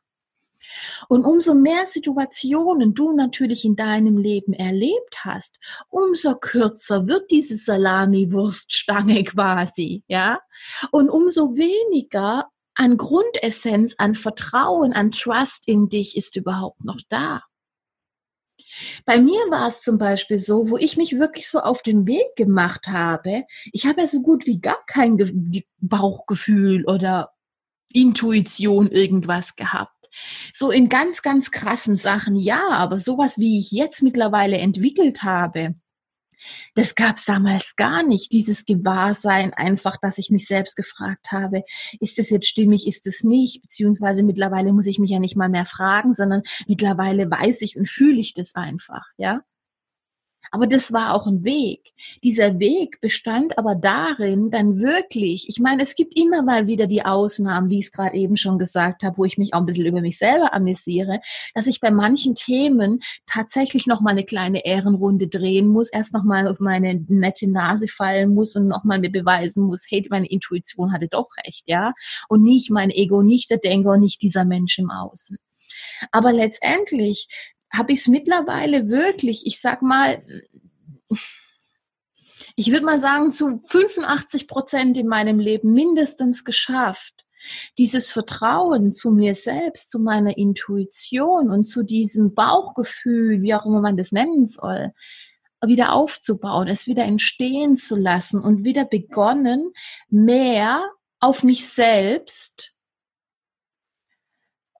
Und 1.11 1.27
umso 1.27 1.53
mehr 1.53 1.87
Situationen 1.87 2.95
du 2.95 3.13
natürlich 3.13 3.67
in 3.67 3.77
deinem 3.77 4.17
Leben 4.17 4.55
erlebt 4.55 5.19
hast, 5.19 5.59
umso 5.91 6.37
kürzer 6.37 7.09
wird 7.09 7.31
diese 7.31 7.59
Salami-Wurststange 7.59 9.23
quasi, 9.35 10.03
ja? 10.09 10.41
Und 10.93 11.11
umso 11.11 11.57
weniger 11.57 12.49
an 12.75 12.97
Grundessenz, 12.97 13.97
an 13.99 14.15
Vertrauen, 14.15 14.95
an 14.95 15.11
Trust 15.11 15.69
in 15.69 15.91
dich 15.91 16.17
ist 16.17 16.37
überhaupt 16.37 16.83
noch 16.87 17.03
da. 17.11 17.43
Bei 19.05 19.21
mir 19.21 19.41
war 19.51 19.69
es 19.69 19.83
zum 19.83 19.99
Beispiel 19.99 20.39
so, 20.39 20.69
wo 20.69 20.77
ich 20.77 20.97
mich 20.97 21.19
wirklich 21.19 21.49
so 21.49 21.61
auf 21.61 21.83
den 21.83 22.07
Weg 22.07 22.37
gemacht 22.37 22.89
habe. 22.89 23.45
Ich 23.73 23.87
habe 23.87 24.03
ja 24.03 24.07
so 24.07 24.23
gut 24.23 24.47
wie 24.47 24.61
gar 24.61 24.85
kein 24.87 25.19
Bauchgefühl 25.81 26.85
oder 26.87 27.33
Intuition 27.93 28.91
irgendwas 28.91 29.57
gehabt. 29.57 30.09
So 30.53 30.71
in 30.71 30.89
ganz, 30.89 31.23
ganz 31.23 31.51
krassen 31.51 31.97
Sachen 31.97 32.37
ja, 32.37 32.69
aber 32.71 32.99
sowas, 32.99 33.39
wie 33.39 33.59
ich 33.59 33.71
jetzt 33.71 34.03
mittlerweile 34.03 34.59
entwickelt 34.59 35.23
habe, 35.23 35.75
das 36.75 36.95
gab 36.95 37.17
es 37.17 37.25
damals 37.25 37.77
gar 37.77 38.03
nicht, 38.03 38.33
dieses 38.33 38.65
Gewahrsein 38.65 39.53
einfach, 39.55 39.97
dass 39.97 40.19
ich 40.19 40.31
mich 40.31 40.47
selbst 40.47 40.77
gefragt 40.77 41.33
habe, 41.33 41.63
ist 42.01 42.19
das 42.19 42.31
jetzt 42.31 42.49
stimmig, 42.49 42.87
ist 42.87 43.07
es 43.07 43.23
nicht, 43.23 43.63
beziehungsweise 43.63 44.23
mittlerweile 44.23 44.73
muss 44.73 44.87
ich 44.87 44.99
mich 44.99 45.11
ja 45.11 45.19
nicht 45.19 45.37
mal 45.37 45.49
mehr 45.49 45.67
fragen, 45.67 46.13
sondern 46.13 46.43
mittlerweile 46.67 47.31
weiß 47.31 47.63
ich 47.63 47.77
und 47.77 47.89
fühle 47.89 48.21
ich 48.21 48.35
das 48.35 48.55
einfach, 48.55 49.05
ja. 49.17 49.41
Aber 50.51 50.67
das 50.67 50.93
war 50.93 51.15
auch 51.15 51.27
ein 51.27 51.45
Weg. 51.45 51.93
Dieser 52.25 52.59
Weg 52.59 53.01
bestand 53.01 53.57
aber 53.57 53.77
darin, 53.77 54.51
dann 54.51 54.81
wirklich, 54.81 55.49
ich 55.49 55.61
meine, 55.61 55.83
es 55.83 55.95
gibt 55.95 56.17
immer 56.17 56.43
mal 56.43 56.67
wieder 56.67 56.87
die 56.87 57.05
Ausnahmen, 57.05 57.71
wie 57.71 57.79
ich 57.79 57.87
es 57.87 57.93
gerade 57.93 58.17
eben 58.17 58.37
schon 58.37 58.59
gesagt 58.59 59.03
habe, 59.03 59.19
wo 59.19 59.25
ich 59.25 59.39
mich 59.39 59.55
auch 59.55 59.61
ein 59.61 59.67
bisschen 59.67 59.87
über 59.87 60.01
mich 60.01 60.19
selber 60.19 60.53
amüsiere, 60.53 61.21
dass 61.55 61.69
ich 61.69 61.81
bei 61.81 61.91
manchen 61.91 62.35
Themen 62.35 63.01
tatsächlich 63.27 63.87
noch 63.87 64.01
mal 64.01 64.11
eine 64.11 64.25
kleine 64.25 64.65
Ehrenrunde 64.65 65.29
drehen 65.29 65.69
muss, 65.69 65.93
erst 65.93 66.15
noch 66.15 66.25
mal 66.25 66.49
auf 66.49 66.59
meine 66.59 67.05
nette 67.07 67.49
Nase 67.49 67.87
fallen 67.87 68.35
muss 68.35 68.57
und 68.57 68.67
noch 68.67 68.83
mal 68.83 68.99
mir 68.99 69.13
beweisen 69.13 69.65
muss, 69.65 69.85
hey, 69.89 70.05
meine 70.11 70.29
Intuition 70.29 70.93
hatte 70.93 71.07
doch 71.09 71.29
recht, 71.45 71.65
ja, 71.67 71.93
und 72.29 72.43
nicht 72.43 72.71
mein 72.71 72.91
Ego, 72.91 73.23
nicht 73.23 73.51
der 73.51 73.59
Denker 73.59 73.99
nicht 73.99 74.23
dieser 74.23 74.45
Mensch 74.45 74.79
im 74.79 74.91
Außen. 74.91 75.37
Aber 76.11 76.33
letztendlich 76.33 77.29
habe 77.73 77.93
ich 77.93 78.01
es 78.01 78.09
mittlerweile 78.09 78.89
wirklich, 78.89 79.47
ich 79.47 79.61
sag 79.61 79.83
mal, 79.83 80.19
ich 82.57 82.71
würde 82.71 82.85
mal 82.85 82.99
sagen, 82.99 83.31
zu 83.31 83.59
85 83.61 84.49
Prozent 84.49 84.99
in 84.99 85.07
meinem 85.07 85.39
Leben 85.39 85.73
mindestens 85.73 86.45
geschafft, 86.45 87.15
dieses 87.79 88.11
Vertrauen 88.11 88.93
zu 88.93 89.11
mir 89.11 89.35
selbst, 89.35 89.91
zu 89.91 89.99
meiner 89.99 90.37
Intuition 90.37 91.51
und 91.51 91.65
zu 91.65 91.83
diesem 91.83 92.35
Bauchgefühl, 92.35 93.43
wie 93.43 93.55
auch 93.55 93.65
immer 93.65 93.81
man 93.81 93.97
das 93.97 94.13
nennen 94.13 94.47
soll, 94.47 94.93
wieder 95.65 95.93
aufzubauen, 95.93 96.69
es 96.69 96.87
wieder 96.87 97.05
entstehen 97.05 97.77
zu 97.77 97.95
lassen 97.95 98.41
und 98.41 98.65
wieder 98.65 98.85
begonnen, 98.85 99.73
mehr 100.09 100.91
auf 101.19 101.43
mich 101.43 101.69
selbst 101.69 102.75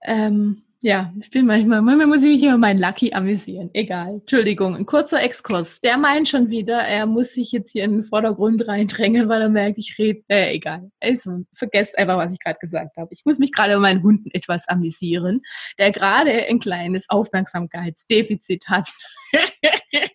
ähm, 0.03 0.65
ja, 0.83 1.13
ich 1.21 1.31
bin 1.31 1.45
manchmal, 1.45 1.83
manchmal 1.83 2.07
muss 2.07 2.23
ich 2.23 2.29
mich 2.29 2.43
über 2.43 2.57
meinen 2.57 2.81
Lucky 2.81 3.13
amüsieren. 3.13 3.69
Egal. 3.75 4.15
Entschuldigung, 4.21 4.75
ein 4.75 4.87
kurzer 4.87 5.23
Exkurs. 5.23 5.83
Der 5.83 5.99
meint 5.99 6.27
schon 6.27 6.49
wieder, 6.49 6.79
er 6.79 7.05
muss 7.05 7.35
sich 7.35 7.53
jetzt 7.53 7.73
hier 7.73 7.85
in 7.85 7.93
den 7.93 8.03
Vordergrund 8.03 8.67
reindrängen, 8.67 9.29
weil 9.29 9.43
er 9.43 9.51
merkt, 9.51 9.79
ich 9.79 9.97
rede, 9.99 10.23
äh, 10.29 10.55
egal. 10.55 10.91
Also, 10.99 11.45
vergesst 11.53 11.99
einfach, 11.99 12.17
was 12.17 12.33
ich 12.33 12.39
gerade 12.39 12.59
gesagt 12.59 12.97
habe. 12.97 13.09
Ich 13.13 13.27
muss 13.27 13.39
mich 13.39 13.53
gerade 13.53 13.75
über 13.75 13.83
meinen 13.83 14.03
Hunden 14.03 14.31
etwas 14.33 14.69
amüsieren, 14.69 15.43
der 15.79 15.93
gerade 15.93 16.47
ein 16.49 16.61
kleines 16.61 17.11
Aufmerksamkeitsdefizit 17.11 18.67
hat. 18.69 18.91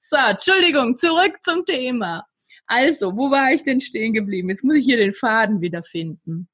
so, 0.00 0.16
Entschuldigung, 0.16 0.96
zurück 0.96 1.36
zum 1.44 1.66
Thema. 1.66 2.24
Also, 2.66 3.14
wo 3.14 3.30
war 3.30 3.52
ich 3.52 3.62
denn 3.62 3.82
stehen 3.82 4.14
geblieben? 4.14 4.48
Jetzt 4.48 4.64
muss 4.64 4.76
ich 4.76 4.86
hier 4.86 4.96
den 4.96 5.12
Faden 5.12 5.60
wiederfinden. 5.60 6.48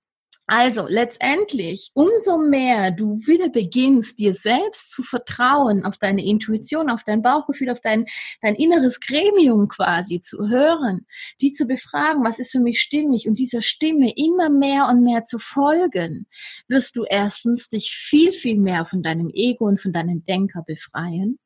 Also 0.55 0.85
letztendlich, 0.87 1.93
umso 1.95 2.37
mehr 2.37 2.91
du 2.91 3.17
wieder 3.27 3.49
beginnst, 3.49 4.19
dir 4.19 4.35
selbst 4.35 4.91
zu 4.91 5.03
vertrauen, 5.03 5.83
auf 5.83 5.97
deine 5.97 6.23
Intuition, 6.23 6.91
auf 6.91 7.05
dein 7.05 7.23
Bauchgefühl, 7.23 7.71
auf 7.71 7.81
dein, 7.81 8.05
dein 8.43 8.55
inneres 8.57 9.01
Gremium 9.01 9.69
quasi 9.69 10.21
zu 10.21 10.51
hören, 10.51 11.07
die 11.41 11.55
zu 11.55 11.67
befragen, 11.67 12.23
was 12.23 12.39
ist 12.39 12.53
für 12.53 12.61
mich 12.61 12.83
stimmig 12.83 13.27
und 13.29 13.39
dieser 13.39 13.63
Stimme 13.63 14.13
immer 14.15 14.51
mehr 14.51 14.89
und 14.89 15.03
mehr 15.03 15.25
zu 15.25 15.39
folgen, 15.39 16.27
wirst 16.69 16.97
du 16.97 17.05
erstens 17.09 17.71
dich 17.71 17.91
viel, 17.91 18.33
viel 18.33 18.59
mehr 18.59 18.85
von 18.85 19.03
deinem 19.03 19.31
Ego 19.33 19.65
und 19.65 19.81
von 19.81 19.95
deinem 19.95 20.23
Denker 20.27 20.63
befreien 20.67 21.39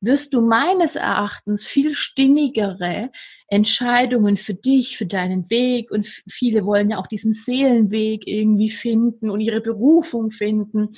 wirst 0.00 0.34
du 0.34 0.40
meines 0.40 0.96
Erachtens 0.96 1.66
viel 1.66 1.94
stimmigere 1.94 3.10
Entscheidungen 3.48 4.36
für 4.36 4.54
dich, 4.54 4.96
für 4.96 5.06
deinen 5.06 5.50
Weg 5.50 5.90
und 5.90 6.06
viele 6.06 6.64
wollen 6.64 6.90
ja 6.90 6.98
auch 6.98 7.06
diesen 7.06 7.34
Seelenweg 7.34 8.26
irgendwie 8.26 8.70
finden 8.70 9.30
und 9.30 9.40
ihre 9.40 9.60
Berufung 9.60 10.30
finden 10.30 10.90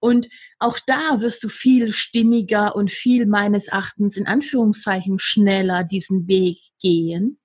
und 0.00 0.28
auch 0.58 0.78
da 0.86 1.20
wirst 1.20 1.44
du 1.44 1.48
viel 1.48 1.92
stimmiger 1.92 2.74
und 2.74 2.90
viel 2.90 3.26
meines 3.26 3.68
Erachtens 3.68 4.16
in 4.16 4.26
Anführungszeichen 4.26 5.18
schneller 5.18 5.84
diesen 5.84 6.26
Weg 6.28 6.58
gehen 6.80 7.38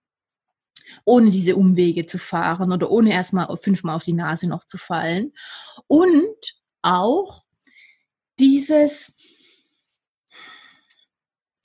ohne 1.06 1.32
diese 1.32 1.56
Umwege 1.56 2.06
zu 2.06 2.18
fahren 2.18 2.72
oder 2.72 2.92
ohne 2.92 3.12
erstmal 3.12 3.56
fünfmal 3.58 3.96
auf 3.96 4.04
die 4.04 4.14
Nase 4.14 4.48
noch 4.48 4.66
zu 4.66 4.78
fallen. 4.78 5.34
Und 5.88 6.36
auch 6.82 7.44
dieses, 8.40 9.14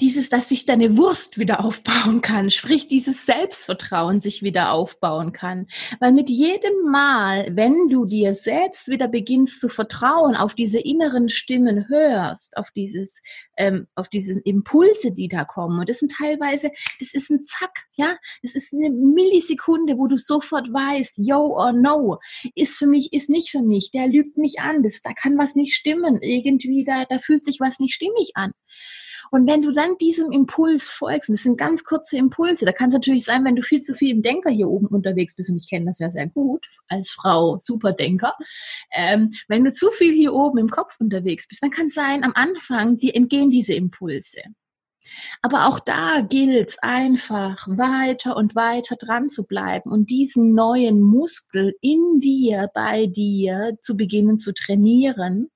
dieses, 0.01 0.29
dass 0.29 0.49
sich 0.49 0.65
deine 0.65 0.97
Wurst 0.97 1.39
wieder 1.39 1.65
aufbauen 1.65 2.23
kann, 2.23 2.51
sprich 2.51 2.87
dieses 2.87 3.27
Selbstvertrauen 3.27 4.21
sich 4.21 4.43
wieder 4.43 4.73
aufbauen 4.73 5.33
kann. 5.33 5.67
Weil 5.99 6.13
mit 6.13 6.31
jedem 6.31 6.91
Mal, 6.91 7.49
wenn 7.57 7.89
du 7.89 8.05
dir 8.05 8.35
selbst 8.35 8.89
wieder 8.89 9.09
beginnst 9.09 9.61
zu 9.61 9.69
vertrauen, 9.69 10.37
auf 10.37 10.55
diese 10.55 10.79
inneren 10.79 11.29
Stimmen 11.29 11.89
hörst, 11.89 12.57
auf 12.57 12.71
dieses, 12.71 13.21
ähm, 13.57 13.89
auf 13.97 14.09
diese 14.09 14.39
Impulse, 14.45 15.13
die 15.13 15.29
da 15.29 15.45
kommen, 15.45 15.81
und 15.81 15.89
das 15.89 15.99
sind 15.99 16.13
teilweise, 16.13 16.71
das 17.01 17.13
ist 17.13 17.31
ein 17.31 17.45
Zack, 17.47 17.87
ja, 17.95 18.17
das 18.43 18.55
ist 18.55 18.73
eine 18.73 18.91
Millisekunde, 18.91 19.99
wo 19.99 20.07
du 20.07 20.17
sofort 20.17 20.73
weißt, 20.73 21.19
yo 21.19 21.57
or 21.57 21.73
no, 21.73 22.19
ist 22.55 22.79
für 22.79 22.87
mich, 22.87 23.13
ist 23.13 23.31
nicht 23.31 23.51
für 23.51 23.63
mich, 23.63 23.91
der 23.91 24.07
lügt 24.07 24.39
mich 24.39 24.61
an, 24.61 24.85
das, 24.85 25.03
da 25.03 25.13
kann 25.13 25.37
was 25.39 25.57
nicht 25.57 25.75
stimmen, 25.75 26.21
irgendwie, 26.23 26.85
da, 26.85 27.05
da 27.05 27.19
fühlt 27.19 27.45
sich 27.45 27.59
was 27.59 27.81
nicht 27.81 27.95
stimmig 27.95 28.33
an. 28.35 28.53
Und 29.31 29.49
wenn 29.49 29.63
du 29.63 29.73
dann 29.73 29.97
diesem 29.99 30.33
Impuls 30.33 30.89
folgst, 30.89 31.29
und 31.29 31.35
das 31.35 31.43
sind 31.43 31.59
ganz 31.59 31.85
kurze 31.85 32.17
Impulse, 32.17 32.65
da 32.65 32.73
kann 32.73 32.89
es 32.89 32.95
natürlich 32.95 33.25
sein, 33.25 33.45
wenn 33.45 33.57
du 33.57 33.63
viel 33.63 33.81
zu 33.81 33.95
viel 33.95 34.11
im 34.11 34.23
Denker 34.23 34.51
hier 34.51 34.69
oben 34.69 34.87
unterwegs 34.87 35.37
bist, 35.37 35.51
und 35.51 35.57
ich 35.59 35.69
kenne 35.69 35.87
das 35.87 35.99
ja 35.99 36.11
sehr 36.11 36.29
gut 36.29 36.65
als 36.89 37.11
Frau, 37.11 37.59
Superdenker, 37.59 38.35
ähm, 38.95 39.31
wenn 39.49 39.65
du 39.65 39.73
zu 39.73 39.91
viel 39.91 40.15
hier 40.15 40.33
oben 40.33 40.59
im 40.59 40.69
Kopf 40.69 40.97
unterwegs 40.99 41.49
bist, 41.49 41.63
dann 41.63 41.71
kann 41.71 41.89
es 41.89 41.95
sein, 41.95 42.25
am 42.25 42.33
Anfang 42.35 42.97
dir 42.97 43.15
entgehen 43.15 43.51
diese 43.51 43.75
Impulse. 43.75 44.43
Aber 45.43 45.67
auch 45.67 45.81
da 45.81 46.21
gilt 46.21 46.71
es 46.71 46.79
einfach 46.83 47.67
weiter 47.69 48.37
und 48.37 48.55
weiter 48.55 48.97
dran 48.97 49.31
zu 49.31 49.45
bleiben 49.45 49.91
und 49.91 50.11
diesen 50.11 50.55
neuen 50.55 51.01
Muskel 51.01 51.75
in 51.81 52.21
dir, 52.21 52.71
bei 52.75 53.07
dir 53.07 53.79
zu 53.81 53.97
beginnen 53.97 54.39
zu 54.39 54.53
trainieren 54.53 55.51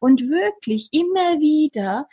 und 0.00 0.22
wirklich 0.22 0.88
immer 0.92 1.40
wieder 1.40 2.08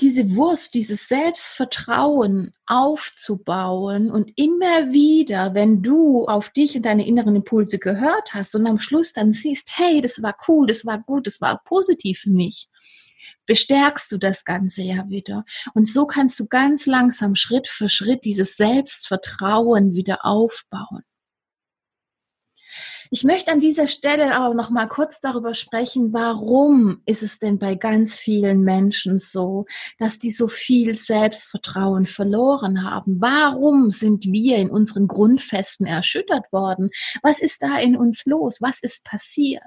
diese 0.00 0.34
Wurst, 0.34 0.74
dieses 0.74 1.08
Selbstvertrauen 1.08 2.54
aufzubauen 2.66 4.10
und 4.10 4.32
immer 4.36 4.92
wieder, 4.92 5.54
wenn 5.54 5.82
du 5.82 6.26
auf 6.26 6.50
dich 6.50 6.76
und 6.76 6.84
deine 6.84 7.06
inneren 7.06 7.36
Impulse 7.36 7.78
gehört 7.78 8.32
hast 8.32 8.54
und 8.54 8.66
am 8.66 8.78
Schluss 8.78 9.12
dann 9.12 9.32
siehst, 9.32 9.76
hey, 9.76 10.00
das 10.00 10.22
war 10.22 10.34
cool, 10.48 10.66
das 10.66 10.86
war 10.86 10.98
gut, 10.98 11.26
das 11.26 11.40
war 11.40 11.62
positiv 11.64 12.20
für 12.20 12.30
mich, 12.30 12.68
bestärkst 13.46 14.10
du 14.10 14.18
das 14.18 14.44
Ganze 14.44 14.82
ja 14.82 15.08
wieder. 15.08 15.44
Und 15.74 15.88
so 15.88 16.06
kannst 16.06 16.40
du 16.40 16.46
ganz 16.46 16.86
langsam 16.86 17.34
Schritt 17.34 17.68
für 17.68 17.88
Schritt 17.88 18.24
dieses 18.24 18.56
Selbstvertrauen 18.56 19.94
wieder 19.94 20.24
aufbauen. 20.24 21.02
Ich 23.14 23.24
möchte 23.24 23.52
an 23.52 23.60
dieser 23.60 23.88
Stelle 23.88 24.34
aber 24.34 24.54
noch 24.54 24.70
mal 24.70 24.88
kurz 24.88 25.20
darüber 25.20 25.52
sprechen, 25.52 26.14
warum 26.14 27.02
ist 27.04 27.22
es 27.22 27.38
denn 27.38 27.58
bei 27.58 27.74
ganz 27.74 28.16
vielen 28.16 28.62
Menschen 28.62 29.18
so, 29.18 29.66
dass 29.98 30.18
die 30.18 30.30
so 30.30 30.48
viel 30.48 30.94
Selbstvertrauen 30.94 32.06
verloren 32.06 32.84
haben? 32.84 33.20
Warum 33.20 33.90
sind 33.90 34.24
wir 34.24 34.56
in 34.56 34.70
unseren 34.70 35.08
Grundfesten 35.08 35.84
erschüttert 35.86 36.50
worden? 36.52 36.88
Was 37.22 37.42
ist 37.42 37.62
da 37.62 37.78
in 37.78 37.98
uns 37.98 38.24
los? 38.24 38.62
Was 38.62 38.82
ist 38.82 39.04
passiert? 39.04 39.62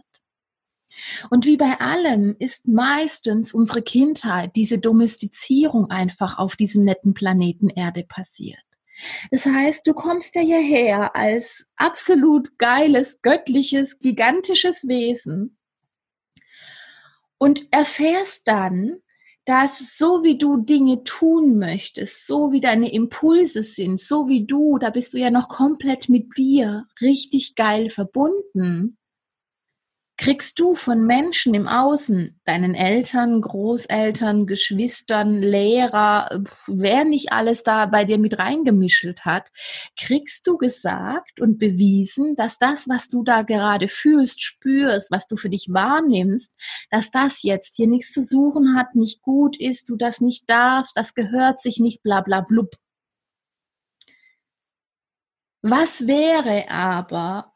Und 1.29 1.45
wie 1.45 1.57
bei 1.57 1.79
allem 1.79 2.35
ist 2.39 2.67
meistens 2.67 3.53
unsere 3.53 3.83
Kindheit, 3.83 4.55
diese 4.55 4.79
Domestizierung 4.79 5.91
einfach 5.91 6.39
auf 6.39 6.55
diesem 6.55 6.83
netten 6.83 7.13
Planeten 7.13 7.69
Erde 7.69 8.05
passiert. 8.09 8.57
Das 9.31 9.45
heißt, 9.45 9.85
du 9.87 9.93
kommst 9.93 10.35
ja 10.35 10.41
hierher 10.41 11.15
als 11.15 11.71
absolut 11.75 12.57
geiles, 12.57 13.21
göttliches, 13.21 13.99
gigantisches 13.99 14.87
Wesen 14.87 15.57
und 17.37 17.67
erfährst 17.71 18.47
dann, 18.47 18.97
dass 19.45 19.97
so 19.97 20.23
wie 20.23 20.37
du 20.37 20.57
Dinge 20.57 21.03
tun 21.03 21.59
möchtest, 21.59 22.25
so 22.25 22.51
wie 22.51 22.61
deine 22.61 22.91
Impulse 22.91 23.61
sind, 23.61 23.99
so 23.99 24.27
wie 24.27 24.45
du, 24.45 24.79
da 24.79 24.89
bist 24.89 25.13
du 25.13 25.19
ja 25.19 25.29
noch 25.29 25.49
komplett 25.49 26.09
mit 26.09 26.35
dir 26.35 26.87
richtig 26.99 27.55
geil 27.55 27.91
verbunden, 27.91 28.97
kriegst 30.17 30.59
du 30.59 30.75
von 30.75 31.05
Menschen 31.05 31.53
im 31.53 31.67
Außen, 31.67 32.39
deinen 32.45 32.73
Eltern, 32.73 33.41
Großeltern, 33.41 34.47
Geschwistern, 34.47 35.41
Lehrer, 35.41 36.43
wer 36.67 37.03
nicht 37.03 37.33
alles 37.33 37.63
da 37.63 37.85
bei 37.85 38.05
dir 38.05 38.17
mit 38.17 38.39
reingemischelt 38.39 39.25
hat, 39.25 39.51
kriegst 39.99 40.47
du 40.47 40.57
gesagt 40.57 41.41
und 41.41 41.59
bewiesen, 41.59 42.35
dass 42.35 42.57
das, 42.57 42.87
was 42.87 43.09
du 43.09 43.23
da 43.23 43.41
gerade 43.41 43.87
fühlst, 43.87 44.41
spürst, 44.41 45.11
was 45.11 45.27
du 45.27 45.35
für 45.35 45.49
dich 45.49 45.67
wahrnimmst, 45.69 46.55
dass 46.89 47.11
das 47.11 47.43
jetzt 47.43 47.75
hier 47.75 47.87
nichts 47.87 48.13
zu 48.13 48.21
suchen 48.21 48.77
hat, 48.77 48.95
nicht 48.95 49.21
gut 49.21 49.59
ist, 49.59 49.89
du 49.89 49.97
das 49.97 50.21
nicht 50.21 50.49
darfst, 50.49 50.95
das 50.95 51.13
gehört 51.13 51.61
sich 51.61 51.79
nicht, 51.79 52.03
bla 52.03 52.21
bla 52.21 52.41
blub. 52.41 52.75
Was 55.61 56.05
wäre 56.05 56.69
aber, 56.69 57.54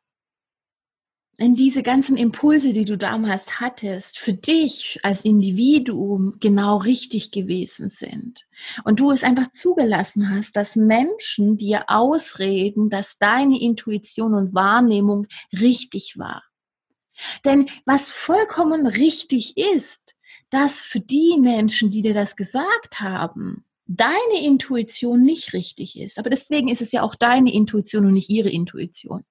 wenn 1.39 1.55
diese 1.55 1.83
ganzen 1.83 2.17
Impulse, 2.17 2.73
die 2.73 2.83
du 2.83 2.97
damals 2.97 3.61
hattest, 3.61 4.19
für 4.19 4.33
dich 4.33 4.99
als 5.03 5.23
Individuum 5.23 6.35
genau 6.39 6.77
richtig 6.77 7.31
gewesen 7.31 7.89
sind 7.89 8.45
und 8.83 8.99
du 8.99 9.11
es 9.11 9.23
einfach 9.23 9.51
zugelassen 9.53 10.29
hast, 10.29 10.57
dass 10.57 10.75
Menschen 10.75 11.57
dir 11.57 11.85
ausreden, 11.87 12.89
dass 12.89 13.17
deine 13.17 13.59
Intuition 13.59 14.33
und 14.33 14.53
Wahrnehmung 14.53 15.27
richtig 15.53 16.15
war. 16.17 16.43
Denn 17.45 17.69
was 17.85 18.11
vollkommen 18.11 18.85
richtig 18.85 19.57
ist, 19.57 20.15
dass 20.49 20.81
für 20.81 20.99
die 20.99 21.37
Menschen, 21.39 21.89
die 21.89 22.01
dir 22.01 22.13
das 22.13 22.35
gesagt 22.35 22.99
haben, 22.99 23.63
deine 23.85 24.43
Intuition 24.43 25.23
nicht 25.23 25.53
richtig 25.53 25.97
ist. 25.97 26.19
Aber 26.19 26.29
deswegen 26.29 26.67
ist 26.67 26.81
es 26.81 26.91
ja 26.91 27.01
auch 27.01 27.15
deine 27.15 27.53
Intuition 27.53 28.05
und 28.05 28.13
nicht 28.13 28.29
ihre 28.29 28.49
Intuition. 28.49 29.23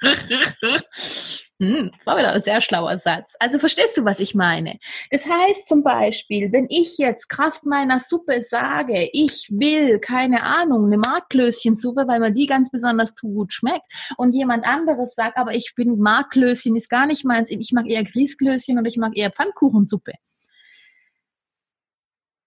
Hm, 1.58 1.90
war 2.04 2.18
wieder 2.18 2.32
ein 2.32 2.42
sehr 2.42 2.60
schlauer 2.60 2.98
Satz. 2.98 3.34
Also 3.40 3.58
verstehst 3.58 3.96
du, 3.96 4.04
was 4.04 4.20
ich 4.20 4.34
meine? 4.34 4.78
Das 5.10 5.26
heißt 5.26 5.66
zum 5.66 5.82
Beispiel, 5.82 6.52
wenn 6.52 6.66
ich 6.68 6.98
jetzt 6.98 7.30
Kraft 7.30 7.64
meiner 7.64 7.98
Suppe 7.98 8.42
sage, 8.42 9.08
ich 9.14 9.48
will, 9.50 9.98
keine 9.98 10.42
Ahnung, 10.42 10.84
eine 10.84 10.98
Marklöschensuppe, 10.98 12.06
weil 12.06 12.20
mir 12.20 12.30
die 12.30 12.44
ganz 12.44 12.70
besonders 12.70 13.16
gut 13.16 13.54
schmeckt 13.54 13.90
und 14.18 14.34
jemand 14.34 14.66
anderes 14.66 15.14
sagt, 15.14 15.38
aber 15.38 15.54
ich 15.54 15.72
bin 15.74 15.98
Marklöschen 15.98 16.76
ist 16.76 16.90
gar 16.90 17.06
nicht 17.06 17.24
meins, 17.24 17.50
ich 17.50 17.72
mag 17.72 17.88
eher 17.88 18.04
Grießklößchen 18.04 18.78
oder 18.78 18.88
ich 18.88 18.98
mag 18.98 19.16
eher 19.16 19.30
Pfannkuchensuppe. 19.30 20.12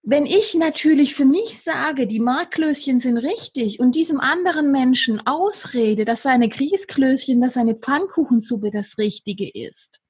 Wenn 0.02 0.24
ich 0.24 0.54
natürlich 0.54 1.14
für 1.14 1.26
mich 1.26 1.62
sage, 1.62 2.06
die 2.06 2.20
Marklöschen 2.20 3.00
sind 3.00 3.18
richtig 3.18 3.80
und 3.80 3.94
diesem 3.94 4.18
anderen 4.18 4.72
Menschen 4.72 5.26
ausrede, 5.26 6.06
dass 6.06 6.22
seine 6.22 6.48
Grießklößchen, 6.48 7.40
dass 7.40 7.54
seine 7.54 7.74
Pfannkuchensuppe 7.74 8.70
das 8.70 8.96
Richtige 8.96 9.48
ist, 9.48 10.00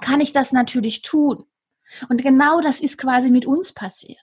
kann 0.00 0.20
ich 0.20 0.32
das 0.32 0.52
natürlich 0.52 1.02
tun. 1.02 1.44
Und 2.08 2.22
genau 2.22 2.60
das 2.60 2.80
ist 2.80 2.96
quasi 2.96 3.30
mit 3.30 3.44
uns 3.44 3.72
passiert. 3.72 4.18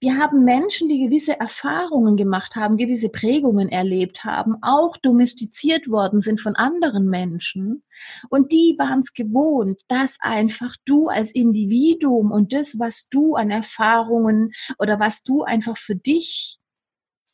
Wir 0.00 0.18
haben 0.18 0.44
Menschen, 0.44 0.88
die 0.88 0.98
gewisse 0.98 1.38
Erfahrungen 1.38 2.16
gemacht 2.16 2.56
haben, 2.56 2.76
gewisse 2.76 3.08
Prägungen 3.08 3.68
erlebt 3.68 4.24
haben, 4.24 4.56
auch 4.62 4.96
domestiziert 4.96 5.88
worden 5.88 6.20
sind 6.20 6.40
von 6.40 6.56
anderen 6.56 7.08
Menschen. 7.08 7.82
Und 8.28 8.52
die 8.52 8.74
waren 8.78 9.00
es 9.00 9.12
gewohnt, 9.12 9.82
dass 9.88 10.18
einfach 10.20 10.76
du 10.84 11.08
als 11.08 11.32
Individuum 11.32 12.32
und 12.32 12.52
das, 12.52 12.78
was 12.78 13.08
du 13.08 13.34
an 13.34 13.50
Erfahrungen 13.50 14.52
oder 14.78 14.98
was 14.98 15.22
du 15.22 15.42
einfach 15.42 15.76
für 15.76 15.96
dich 15.96 16.58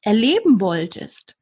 erleben 0.03 0.61
wolltest, 0.61 1.35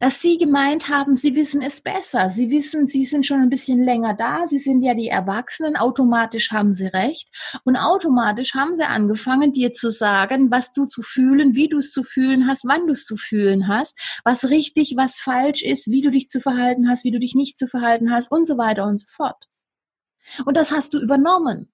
dass 0.00 0.20
sie 0.20 0.38
gemeint 0.38 0.88
haben, 0.88 1.16
sie 1.16 1.34
wissen 1.34 1.62
es 1.62 1.80
besser. 1.80 2.30
Sie 2.30 2.50
wissen, 2.50 2.86
sie 2.86 3.04
sind 3.04 3.26
schon 3.26 3.40
ein 3.40 3.50
bisschen 3.50 3.82
länger 3.82 4.14
da. 4.14 4.46
Sie 4.46 4.58
sind 4.58 4.82
ja 4.82 4.94
die 4.94 5.08
Erwachsenen. 5.08 5.76
Automatisch 5.76 6.50
haben 6.50 6.72
sie 6.72 6.86
recht. 6.86 7.28
Und 7.64 7.76
automatisch 7.76 8.54
haben 8.54 8.76
sie 8.76 8.84
angefangen, 8.84 9.52
dir 9.52 9.72
zu 9.72 9.90
sagen, 9.90 10.50
was 10.50 10.72
du 10.72 10.86
zu 10.86 11.02
fühlen, 11.02 11.54
wie 11.54 11.68
du 11.68 11.78
es 11.78 11.92
zu 11.92 12.02
fühlen 12.02 12.46
hast, 12.46 12.64
wann 12.64 12.86
du 12.86 12.92
es 12.92 13.04
zu 13.04 13.16
fühlen 13.16 13.68
hast, 13.68 13.98
was 14.24 14.50
richtig, 14.50 14.94
was 14.96 15.18
falsch 15.18 15.62
ist, 15.62 15.90
wie 15.90 16.02
du 16.02 16.10
dich 16.10 16.28
zu 16.28 16.40
verhalten 16.40 16.88
hast, 16.88 17.04
wie 17.04 17.10
du 17.10 17.18
dich 17.18 17.34
nicht 17.34 17.58
zu 17.58 17.66
verhalten 17.66 18.10
hast 18.10 18.30
und 18.30 18.46
so 18.46 18.58
weiter 18.58 18.86
und 18.86 18.98
so 18.98 19.06
fort. 19.08 19.44
Und 20.44 20.56
das 20.56 20.72
hast 20.72 20.94
du 20.94 20.98
übernommen. 20.98 21.73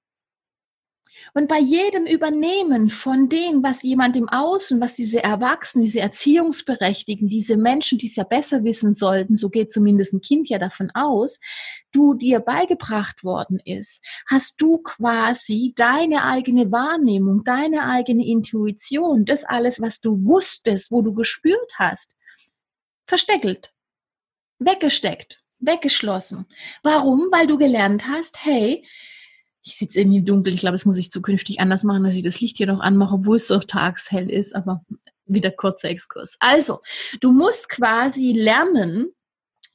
Und 1.34 1.48
bei 1.48 1.58
jedem 1.58 2.06
Übernehmen 2.06 2.90
von 2.90 3.28
dem, 3.28 3.62
was 3.62 3.82
jemand 3.82 4.16
im 4.16 4.28
Außen, 4.28 4.80
was 4.80 4.94
diese 4.94 5.22
Erwachsenen, 5.22 5.84
diese 5.84 6.00
Erziehungsberechtigten, 6.00 7.28
diese 7.28 7.56
Menschen, 7.56 7.98
die 7.98 8.06
es 8.06 8.16
ja 8.16 8.24
besser 8.24 8.64
wissen 8.64 8.94
sollten, 8.94 9.36
so 9.36 9.48
geht 9.48 9.72
zumindest 9.72 10.12
ein 10.12 10.20
Kind 10.20 10.48
ja 10.48 10.58
davon 10.58 10.90
aus, 10.94 11.38
du 11.92 12.14
dir 12.14 12.40
beigebracht 12.40 13.24
worden 13.24 13.60
ist, 13.64 14.04
hast 14.28 14.60
du 14.60 14.78
quasi 14.78 15.72
deine 15.76 16.24
eigene 16.24 16.72
Wahrnehmung, 16.72 17.44
deine 17.44 17.86
eigene 17.86 18.26
Intuition, 18.26 19.24
das 19.24 19.44
alles, 19.44 19.80
was 19.80 20.00
du 20.00 20.24
wusstest, 20.24 20.90
wo 20.90 21.02
du 21.02 21.14
gespürt 21.14 21.72
hast, 21.76 22.16
versteckelt, 23.06 23.72
weggesteckt, 24.58 25.42
weggeschlossen. 25.58 26.46
Warum? 26.82 27.28
Weil 27.30 27.46
du 27.46 27.58
gelernt 27.58 28.06
hast, 28.06 28.44
hey, 28.44 28.84
ich 29.62 29.76
sitze 29.76 30.00
irgendwie 30.00 30.18
im 30.18 30.24
Dunkeln. 30.24 30.54
Ich 30.54 30.60
glaube, 30.60 30.76
das 30.76 30.86
muss 30.86 30.96
ich 30.96 31.10
zukünftig 31.10 31.60
anders 31.60 31.84
machen, 31.84 32.04
dass 32.04 32.16
ich 32.16 32.22
das 32.22 32.40
Licht 32.40 32.56
hier 32.56 32.66
noch 32.66 32.80
anmache, 32.80 33.14
obwohl 33.14 33.36
es 33.36 33.48
doch 33.48 33.64
tagshell 33.64 34.30
ist. 34.30 34.54
Aber 34.54 34.82
wieder 35.26 35.50
kurzer 35.50 35.88
Exkurs. 35.88 36.36
Also, 36.40 36.80
du 37.20 37.32
musst 37.32 37.68
quasi 37.68 38.32
lernen, 38.32 39.12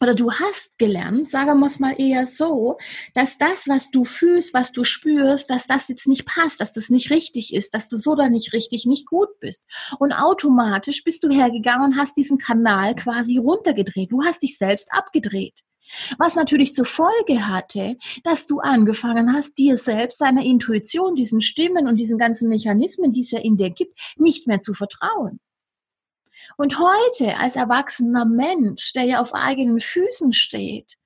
oder 0.01 0.13
du 0.13 0.31
hast 0.31 0.77
gelernt, 0.77 1.29
sagen 1.29 1.59
wir 1.59 1.67
es 1.67 1.79
mal 1.79 1.95
eher 1.97 2.27
so, 2.27 2.77
dass 3.13 3.37
das, 3.37 3.67
was 3.67 3.91
du 3.91 4.03
fühlst, 4.03 4.53
was 4.53 4.71
du 4.71 4.83
spürst, 4.83 5.49
dass 5.49 5.67
das 5.67 5.87
jetzt 5.87 6.07
nicht 6.07 6.25
passt, 6.25 6.59
dass 6.59 6.73
das 6.73 6.89
nicht 6.89 7.09
richtig 7.11 7.53
ist, 7.53 7.73
dass 7.73 7.87
du 7.87 7.95
so 7.97 8.15
da 8.15 8.27
nicht 8.27 8.53
richtig, 8.53 8.85
nicht 8.85 9.05
gut 9.07 9.29
bist. 9.39 9.65
Und 9.99 10.11
automatisch 10.11 11.03
bist 11.03 11.23
du 11.23 11.29
hergegangen 11.29 11.93
und 11.93 11.97
hast 11.97 12.17
diesen 12.17 12.37
Kanal 12.37 12.95
quasi 12.95 13.37
runtergedreht. 13.37 14.11
Du 14.11 14.23
hast 14.23 14.43
dich 14.43 14.57
selbst 14.57 14.89
abgedreht. 14.91 15.63
Was 16.17 16.35
natürlich 16.35 16.75
zur 16.75 16.85
Folge 16.85 17.47
hatte, 17.47 17.97
dass 18.23 18.47
du 18.47 18.59
angefangen 18.59 19.33
hast, 19.33 19.57
dir 19.57 19.77
selbst, 19.77 20.21
deiner 20.21 20.43
Intuition, 20.43 21.15
diesen 21.15 21.41
Stimmen 21.41 21.87
und 21.87 21.97
diesen 21.97 22.17
ganzen 22.17 22.49
Mechanismen, 22.49 23.11
die 23.11 23.21
es 23.21 23.31
ja 23.31 23.39
in 23.39 23.57
dir 23.57 23.69
gibt, 23.69 23.99
nicht 24.17 24.47
mehr 24.47 24.61
zu 24.61 24.73
vertrauen. 24.73 25.39
Und 26.57 26.79
heute 26.79 27.37
als 27.37 27.55
erwachsener 27.55 28.25
Mensch, 28.25 28.93
der 28.93 29.03
ja 29.03 29.21
auf 29.21 29.33
eigenen 29.33 29.79
Füßen 29.79 30.33
steht, 30.33 30.97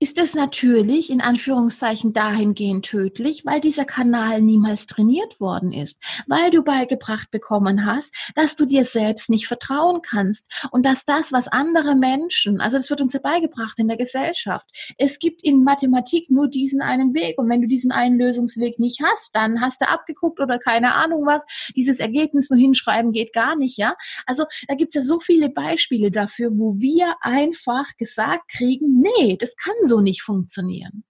ist 0.00 0.18
es 0.20 0.34
natürlich 0.34 1.10
in 1.10 1.20
Anführungszeichen 1.20 2.12
dahingehend 2.12 2.84
tödlich, 2.84 3.44
weil 3.44 3.60
dieser 3.60 3.84
Kanal 3.84 4.40
niemals 4.40 4.86
trainiert 4.86 5.40
worden 5.40 5.72
ist, 5.72 5.98
weil 6.26 6.50
du 6.50 6.62
beigebracht 6.62 7.30
bekommen 7.30 7.84
hast, 7.84 8.14
dass 8.36 8.54
du 8.54 8.64
dir 8.64 8.84
selbst 8.84 9.28
nicht 9.28 9.48
vertrauen 9.48 10.00
kannst 10.02 10.68
und 10.70 10.86
dass 10.86 11.04
das, 11.04 11.32
was 11.32 11.48
andere 11.48 11.96
Menschen, 11.96 12.60
also 12.60 12.76
das 12.76 12.90
wird 12.90 13.00
uns 13.00 13.12
ja 13.12 13.20
beigebracht 13.20 13.78
in 13.78 13.88
der 13.88 13.96
Gesellschaft, 13.96 14.66
es 14.98 15.18
gibt 15.18 15.42
in 15.42 15.64
Mathematik 15.64 16.30
nur 16.30 16.48
diesen 16.48 16.80
einen 16.80 17.14
Weg 17.14 17.38
und 17.38 17.48
wenn 17.48 17.60
du 17.60 17.66
diesen 17.66 17.90
einen 17.90 18.18
Lösungsweg 18.18 18.78
nicht 18.78 19.00
hast, 19.02 19.34
dann 19.34 19.60
hast 19.60 19.80
du 19.80 19.88
abgeguckt 19.88 20.38
oder 20.38 20.58
keine 20.60 20.94
Ahnung 20.94 21.26
was, 21.26 21.42
dieses 21.74 21.98
Ergebnis 21.98 22.50
nur 22.50 22.58
hinschreiben 22.58 23.10
geht 23.10 23.32
gar 23.32 23.56
nicht, 23.56 23.76
ja. 23.78 23.96
Also 24.26 24.44
da 24.68 24.76
gibt's 24.76 24.94
ja 24.94 25.02
so 25.02 25.18
viele 25.18 25.48
Beispiele 25.48 26.12
dafür, 26.12 26.50
wo 26.52 26.76
wir 26.78 27.16
einfach 27.20 27.96
gesagt 27.96 28.48
kriegen, 28.48 29.00
nee, 29.00 29.36
das 29.36 29.56
kann 29.56 29.74
so 29.88 30.00
nicht 30.00 30.22
funktionieren. 30.22 31.04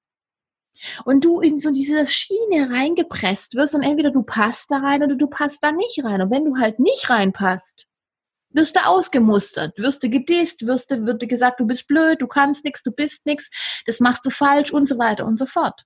Und 1.05 1.25
du 1.25 1.41
in 1.41 1.59
so 1.59 1.73
diese 1.73 2.07
Schiene 2.07 2.71
reingepresst 2.71 3.57
wirst 3.57 3.75
und 3.75 3.83
entweder 3.83 4.11
du 4.11 4.23
passt 4.23 4.71
da 4.71 4.79
rein 4.79 5.03
oder 5.03 5.17
du 5.17 5.27
passt 5.27 5.63
da 5.63 5.73
nicht 5.73 6.05
rein. 6.05 6.23
Und 6.23 6.31
wenn 6.31 6.45
du 6.45 6.57
halt 6.57 6.79
nicht 6.79 7.11
reinpasst, 7.11 7.89
wirst 8.51 8.77
du 8.77 8.87
ausgemustert, 8.87 9.77
wirst 9.77 10.03
du 10.03 10.09
gedisst, 10.09 10.67
wirst 10.67 10.91
du, 10.91 11.05
wird 11.05 11.29
gesagt, 11.29 11.61
du 11.61 11.67
bist 11.67 11.87
blöd, 11.87 12.21
du 12.21 12.27
kannst 12.27 12.65
nichts, 12.65 12.83
du 12.83 12.93
bist 12.93 13.27
nichts, 13.27 13.51
das 13.87 14.01
machst 14.01 14.25
du 14.25 14.31
falsch 14.31 14.73
und 14.73 14.89
so 14.89 14.99
weiter 14.99 15.27
und 15.27 15.39
so 15.39 15.47
fort. 15.47 15.85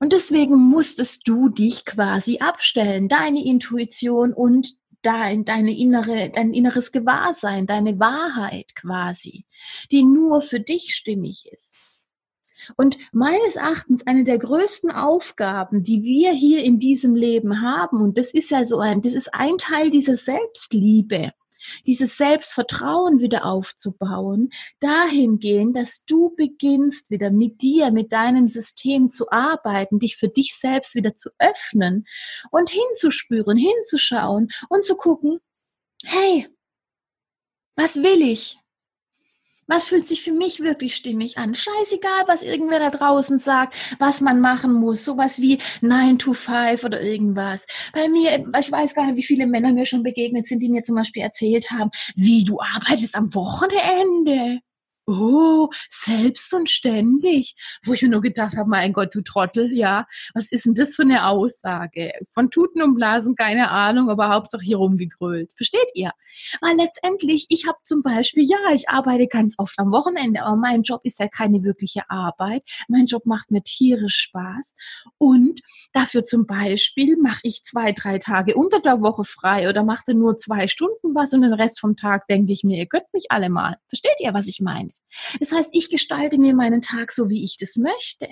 Und 0.00 0.12
deswegen 0.12 0.56
musstest 0.56 1.26
du 1.26 1.48
dich 1.48 1.84
quasi 1.84 2.38
abstellen, 2.38 3.08
deine 3.08 3.44
Intuition 3.44 4.34
und 4.34 4.74
dein, 5.04 5.44
deine 5.44 5.76
innere, 5.76 6.30
dein 6.30 6.52
inneres 6.52 6.92
Gewahrsein, 6.92 7.66
deine 7.66 8.00
Wahrheit 8.00 8.74
quasi, 8.74 9.44
die 9.92 10.02
nur 10.02 10.40
für 10.40 10.60
dich 10.60 10.94
stimmig 10.94 11.46
ist. 11.50 11.76
Und 12.76 12.96
meines 13.12 13.56
Erachtens 13.56 14.06
eine 14.06 14.24
der 14.24 14.38
größten 14.38 14.90
Aufgaben, 14.90 15.82
die 15.82 16.02
wir 16.02 16.32
hier 16.32 16.62
in 16.62 16.78
diesem 16.78 17.14
Leben 17.14 17.60
haben, 17.60 18.00
und 18.00 18.16
das 18.16 18.32
ist 18.32 18.50
ja 18.50 18.64
so 18.64 18.78
ein, 18.78 19.02
das 19.02 19.14
ist 19.14 19.34
ein 19.34 19.58
Teil 19.58 19.90
dieser 19.90 20.16
Selbstliebe, 20.16 21.32
dieses 21.86 22.16
Selbstvertrauen 22.16 23.20
wieder 23.20 23.44
aufzubauen, 23.44 24.50
dahingehend, 24.80 25.76
dass 25.76 26.04
du 26.04 26.34
beginnst 26.36 27.10
wieder 27.10 27.30
mit 27.30 27.62
dir, 27.62 27.90
mit 27.90 28.12
deinem 28.12 28.48
System 28.48 29.10
zu 29.10 29.30
arbeiten, 29.30 29.98
dich 29.98 30.16
für 30.16 30.28
dich 30.28 30.56
selbst 30.56 30.94
wieder 30.94 31.16
zu 31.16 31.30
öffnen 31.38 32.06
und 32.50 32.70
hinzuspüren, 32.70 33.56
hinzuschauen 33.56 34.48
und 34.68 34.84
zu 34.84 34.96
gucken, 34.96 35.40
hey, 36.04 36.48
was 37.76 37.96
will 37.96 38.22
ich? 38.22 38.58
Was 39.66 39.84
fühlt 39.84 40.06
sich 40.06 40.22
für 40.22 40.32
mich 40.32 40.60
wirklich 40.60 40.94
stimmig 40.94 41.38
an? 41.38 41.54
Scheißegal, 41.54 42.24
was 42.26 42.42
irgendwer 42.42 42.80
da 42.80 42.90
draußen 42.90 43.38
sagt, 43.38 43.74
was 43.98 44.20
man 44.20 44.40
machen 44.40 44.74
muss. 44.74 45.04
Sowas 45.04 45.40
wie 45.40 45.58
9 45.80 46.18
to 46.18 46.32
5 46.34 46.84
oder 46.84 47.00
irgendwas. 47.00 47.66
Bei 47.92 48.08
mir, 48.08 48.44
ich 48.58 48.70
weiß 48.70 48.94
gar 48.94 49.06
nicht, 49.06 49.16
wie 49.16 49.22
viele 49.22 49.46
Männer 49.46 49.72
mir 49.72 49.86
schon 49.86 50.02
begegnet 50.02 50.46
sind, 50.46 50.60
die 50.60 50.68
mir 50.68 50.84
zum 50.84 50.96
Beispiel 50.96 51.22
erzählt 51.22 51.70
haben, 51.70 51.90
wie 52.14 52.44
du 52.44 52.60
arbeitest 52.60 53.14
am 53.14 53.34
Wochenende. 53.34 54.60
Oh, 55.06 55.68
selbst 55.90 56.54
und 56.54 56.70
ständig. 56.70 57.54
Wo 57.84 57.92
ich 57.92 58.00
mir 58.00 58.08
nur 58.08 58.22
gedacht 58.22 58.56
habe, 58.56 58.70
mein 58.70 58.94
Gott, 58.94 59.14
du 59.14 59.20
Trottel, 59.20 59.70
ja, 59.76 60.06
was 60.32 60.50
ist 60.50 60.64
denn 60.64 60.74
das 60.74 60.94
für 60.96 61.02
eine 61.02 61.26
Aussage? 61.26 62.12
Von 62.30 62.50
Tuten 62.50 62.80
und 62.80 62.94
Blasen 62.94 63.34
keine 63.36 63.70
Ahnung, 63.70 64.08
aber 64.08 64.30
Hauptsache 64.30 64.62
hier 64.62 64.78
rumgegrölt. 64.78 65.52
Versteht 65.54 65.90
ihr? 65.94 66.12
Weil 66.62 66.76
letztendlich, 66.76 67.46
ich 67.50 67.66
habe 67.66 67.78
zum 67.82 68.02
Beispiel, 68.02 68.44
ja, 68.44 68.72
ich 68.72 68.88
arbeite 68.88 69.26
ganz 69.26 69.56
oft 69.58 69.78
am 69.78 69.92
Wochenende, 69.92 70.42
aber 70.42 70.56
mein 70.56 70.82
Job 70.82 71.02
ist 71.04 71.20
ja 71.20 71.28
keine 71.28 71.62
wirkliche 71.62 72.08
Arbeit. 72.08 72.62
Mein 72.88 73.04
Job 73.04 73.26
macht 73.26 73.50
mir 73.50 73.62
tierisch 73.62 74.16
Spaß. 74.16 74.74
Und 75.18 75.60
dafür 75.92 76.24
zum 76.24 76.46
Beispiel 76.46 77.18
mache 77.18 77.40
ich 77.42 77.62
zwei, 77.64 77.92
drei 77.92 78.18
Tage 78.18 78.54
unter 78.54 78.80
der 78.80 79.02
Woche 79.02 79.24
frei 79.24 79.68
oder 79.68 79.84
mache 79.84 80.14
nur 80.14 80.38
zwei 80.38 80.66
Stunden 80.66 81.14
was 81.14 81.34
und 81.34 81.42
den 81.42 81.52
Rest 81.52 81.78
vom 81.78 81.94
Tag 81.96 82.26
denke 82.28 82.52
ich 82.52 82.64
mir, 82.64 82.78
ihr 82.78 82.86
könnt 82.86 83.12
mich 83.12 83.26
alle 83.30 83.50
mal. 83.50 83.76
Versteht 83.88 84.16
ihr, 84.20 84.32
was 84.32 84.48
ich 84.48 84.60
meine? 84.60 84.93
Das 85.40 85.52
heißt, 85.52 85.70
ich 85.72 85.90
gestalte 85.90 86.38
mir 86.38 86.54
meinen 86.54 86.80
Tag 86.80 87.12
so, 87.12 87.28
wie 87.28 87.44
ich 87.44 87.56
das 87.58 87.76
möchte. 87.76 88.28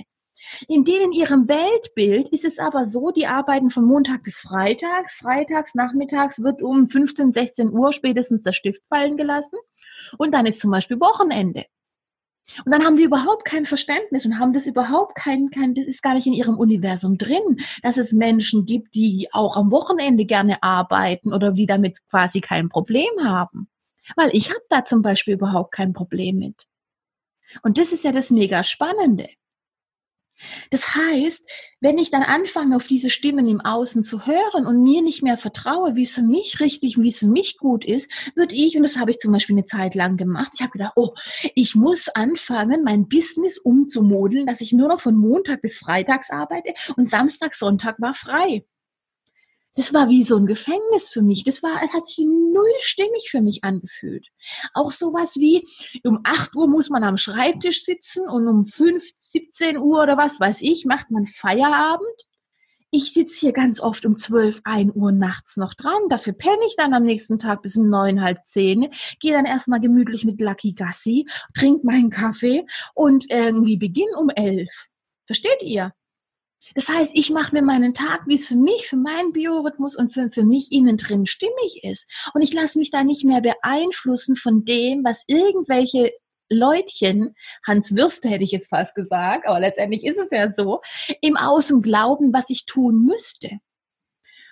In 0.69 0.85
denen 0.85 1.13
ihrem 1.13 1.49
Weltbild 1.49 2.29
ist 2.29 2.45
es 2.45 2.59
aber 2.59 2.87
so, 2.87 3.11
die 3.11 3.27
arbeiten 3.27 3.71
von 3.71 3.85
Montag 3.85 4.25
bis 4.25 4.41
Freitags. 4.41 5.15
Freitags, 5.15 5.75
nachmittags 5.75 6.43
wird 6.43 6.63
um 6.63 6.87
15, 6.87 7.33
16 7.33 7.73
Uhr 7.73 7.93
spätestens 7.93 8.43
der 8.43 8.53
Stift 8.53 8.83
fallen 8.89 9.17
gelassen. 9.17 9.59
Und 10.19 10.35
dann 10.35 10.47
ist 10.47 10.61
zum 10.61 10.71
Beispiel 10.71 10.99
Wochenende. 11.01 11.67
Und 12.65 12.73
dann 12.73 12.85
haben 12.85 12.97
die 12.97 13.05
überhaupt 13.05 13.45
kein 13.45 13.67
Verständnis 13.67 14.27
und 14.27 14.39
haben 14.39 14.53
das 14.53 14.67
überhaupt 14.67 15.15
kein, 15.15 15.51
kein, 15.51 15.75
das 15.75 15.87
ist 15.87 16.03
gar 16.03 16.15
nicht 16.15 16.27
in 16.27 16.33
ihrem 16.33 16.59
Universum 16.59 17.17
drin, 17.17 17.61
dass 17.83 17.97
es 17.97 18.13
Menschen 18.13 18.67
gibt, 18.67 18.95
die 18.95 19.29
auch 19.33 19.57
am 19.57 19.71
Wochenende 19.71 20.25
gerne 20.25 20.63
arbeiten 20.63 21.33
oder 21.33 21.53
die 21.53 21.67
damit 21.67 21.99
quasi 22.11 22.41
kein 22.41 22.69
Problem 22.69 23.11
haben. 23.23 23.69
Weil 24.17 24.31
ich 24.33 24.51
habe 24.51 24.65
da 24.69 24.85
zum 24.85 25.03
Beispiel 25.03 25.35
überhaupt 25.35 25.73
kein 25.73 25.93
Problem 25.93 26.39
mit. 26.39 26.67
Und 27.63 27.79
das 27.79 27.93
ist 27.93 28.05
ja 28.05 28.13
das 28.13 28.31
mega 28.31 28.63
Spannende. 28.63 29.29
Das 30.71 30.95
heißt, 30.95 31.49
wenn 31.81 31.99
ich 31.99 32.11
dann 32.11 32.23
anfange, 32.23 32.77
auf 32.77 32.87
diese 32.87 33.11
Stimmen 33.11 33.47
im 33.49 33.61
Außen 33.61 34.03
zu 34.03 34.27
hören 34.27 34.67
und 34.67 34.83
mir 34.83 35.03
nicht 35.03 35.23
mehr 35.23 35.37
vertraue, 35.37 35.95
wie 35.95 36.03
es 36.03 36.15
für 36.15 36.23
mich 36.23 36.61
richtig, 36.61 36.99
wie 36.99 37.09
es 37.09 37.19
für 37.19 37.27
mich 37.27 37.59
gut 37.59 37.85
ist, 37.85 38.11
würde 38.35 38.55
ich, 38.55 38.77
und 38.77 38.83
das 38.83 38.97
habe 38.97 39.11
ich 39.11 39.19
zum 39.19 39.33
Beispiel 39.33 39.57
eine 39.57 39.67
Zeit 39.67 39.95
lang 39.95 40.17
gemacht, 40.17 40.53
ich 40.55 40.63
habe 40.63 40.73
gedacht, 40.73 40.95
oh, 40.97 41.15
ich 41.55 41.75
muss 41.75 42.09
anfangen, 42.09 42.83
mein 42.83 43.09
Business 43.09 43.59
umzumodeln, 43.59 44.47
dass 44.47 44.61
ich 44.61 44.73
nur 44.73 44.89
noch 44.89 45.01
von 45.01 45.17
Montag 45.17 45.63
bis 45.63 45.79
Freitags 45.79 46.31
arbeite 46.31 46.75
und 46.97 47.09
Samstag, 47.09 47.55
Sonntag 47.55 48.01
war 48.01 48.15
frei 48.15 48.65
das 49.75 49.95
war 49.95 50.09
wie 50.09 50.23
so 50.23 50.37
ein 50.37 50.47
Gefängnis 50.47 51.09
für 51.09 51.23
mich. 51.23 51.45
Das 51.45 51.63
war, 51.63 51.83
es 51.83 51.93
hat 51.93 52.07
sich 52.07 52.27
nullstimmig 52.27 53.29
für 53.31 53.41
mich 53.41 53.65
angefühlt. 53.65 54.27
Auch 54.75 54.91
sowas 54.91 55.37
wie, 55.37 55.65
um 56.05 56.21
8 56.25 56.55
Uhr 56.57 56.69
muss 56.69 56.91
man 56.91 57.05
am 57.05 57.17
Schreibtisch 57.17 57.85
sitzen 57.85 58.29
und 58.29 58.47
um 58.47 58.65
5, 58.65 59.03
17 59.19 59.79
Uhr 59.79 60.03
oder 60.03 60.17
was 60.17 60.39
weiß 60.39 60.61
ich, 60.63 60.85
macht 60.85 61.11
man 61.11 61.25
Feierabend. 61.25 62.27
Ich 62.91 63.15
sitze 63.15 63.41
hier 63.41 63.53
ganz 63.53 63.81
oft 63.81 64.05
um 64.05 64.17
12, 64.17 64.61
1 64.65 64.93
Uhr 64.95 65.13
nachts 65.13 65.57
noch 65.57 65.73
dran. 65.73 66.03
Dafür 66.11 66.35
penne 66.35 66.61
ich 66.67 66.77
dann 66.77 66.93
am 66.93 67.05
nächsten 67.05 67.39
Tag 67.39 67.63
bis 67.63 67.79
um 67.79 67.89
neun, 67.89 68.21
halb 68.21 68.45
zehn. 68.45 68.91
Gehe 69.19 69.33
dann 69.33 69.47
erstmal 69.47 69.81
gemütlich 69.81 70.27
mit 70.27 70.43
Lucky 70.43 70.75
Gassi, 70.75 71.27
trink 71.55 71.85
meinen 71.85 72.11
Kaffee 72.11 72.67
und 72.95 73.31
irgendwie 73.31 73.79
beginn 73.79 74.11
um 74.19 74.29
elf. 74.29 74.89
Versteht 75.25 75.63
ihr? 75.63 75.95
Das 76.75 76.89
heißt, 76.89 77.13
ich 77.15 77.31
mache 77.31 77.55
mir 77.55 77.63
meinen 77.63 77.95
Tag, 77.95 78.23
wie 78.27 78.35
es 78.35 78.47
für 78.47 78.57
mich, 78.57 78.87
für 78.87 78.97
meinen 78.97 79.33
Biorhythmus 79.33 79.97
und 79.97 80.13
für, 80.13 80.31
für 80.31 80.45
mich 80.45 80.73
innen 80.73 80.97
drin 80.97 81.27
stimmig 81.27 81.83
ist. 81.83 82.11
Und 82.35 82.43
ich 82.43 82.53
lasse 82.53 82.79
mich 82.79 82.91
da 82.91 83.05
nicht 83.05 83.25
mehr 83.25 83.41
beeinflussen 83.41 84.37
von 84.37 84.65
dem, 84.65 85.05
was 85.05 85.25
irgendwelche 85.27 86.13
Leutchen, 86.49 87.35
Hans 87.67 87.97
Würste 87.97 88.29
hätte 88.29 88.45
ich 88.45 88.53
jetzt 88.53 88.69
fast 88.69 88.95
gesagt, 88.95 89.47
aber 89.47 89.61
letztendlich 89.61 90.05
ist 90.05 90.19
es 90.19 90.31
ja 90.31 90.51
so, 90.51 90.81
im 91.21 91.37
Außen 91.37 91.81
glauben, 91.83 92.33
was 92.33 92.51
ich 92.51 92.67
tun 92.67 93.07
müsste. 93.07 93.59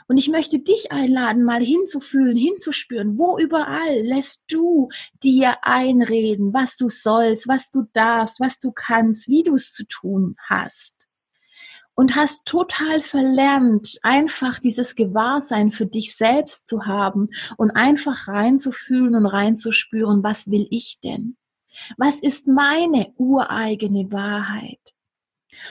Und 0.09 0.17
ich 0.17 0.29
möchte 0.29 0.59
dich 0.59 0.91
einladen, 0.91 1.45
mal 1.45 1.63
hinzufühlen, 1.63 2.37
hinzuspüren, 2.37 3.17
wo 3.17 3.39
überall 3.39 4.01
lässt 4.01 4.47
du 4.51 4.89
dir 5.23 5.59
einreden, 5.63 6.53
was 6.53 6.77
du 6.77 6.89
sollst, 6.89 7.47
was 7.47 7.71
du 7.71 7.85
darfst, 7.93 8.41
was 8.41 8.59
du 8.59 8.73
kannst, 8.73 9.29
wie 9.29 9.45
du 9.45 9.55
es 9.55 9.73
zu 9.73 9.85
tun 9.87 10.35
hast 10.49 11.00
und 11.95 12.17
hast 12.17 12.47
total 12.47 13.01
verlernt, 13.03 13.99
einfach 14.03 14.59
dieses 14.59 14.95
Gewahrsein 14.95 15.71
für 15.73 15.87
dich 15.87 16.17
selbst 16.17 16.69
zu 16.69 16.87
haben 16.87 17.29
und 17.57 17.71
einfach 17.73 18.29
reinzufühlen 18.29 19.15
und 19.15 19.27
reinzuspüren, 19.27 20.23
was 20.23 20.51
will 20.51 20.67
ich 20.71 20.99
denn? 21.03 21.37
Was 21.97 22.21
ist 22.21 22.47
meine 22.47 23.13
ureigene 23.17 24.11
Wahrheit? 24.11 24.81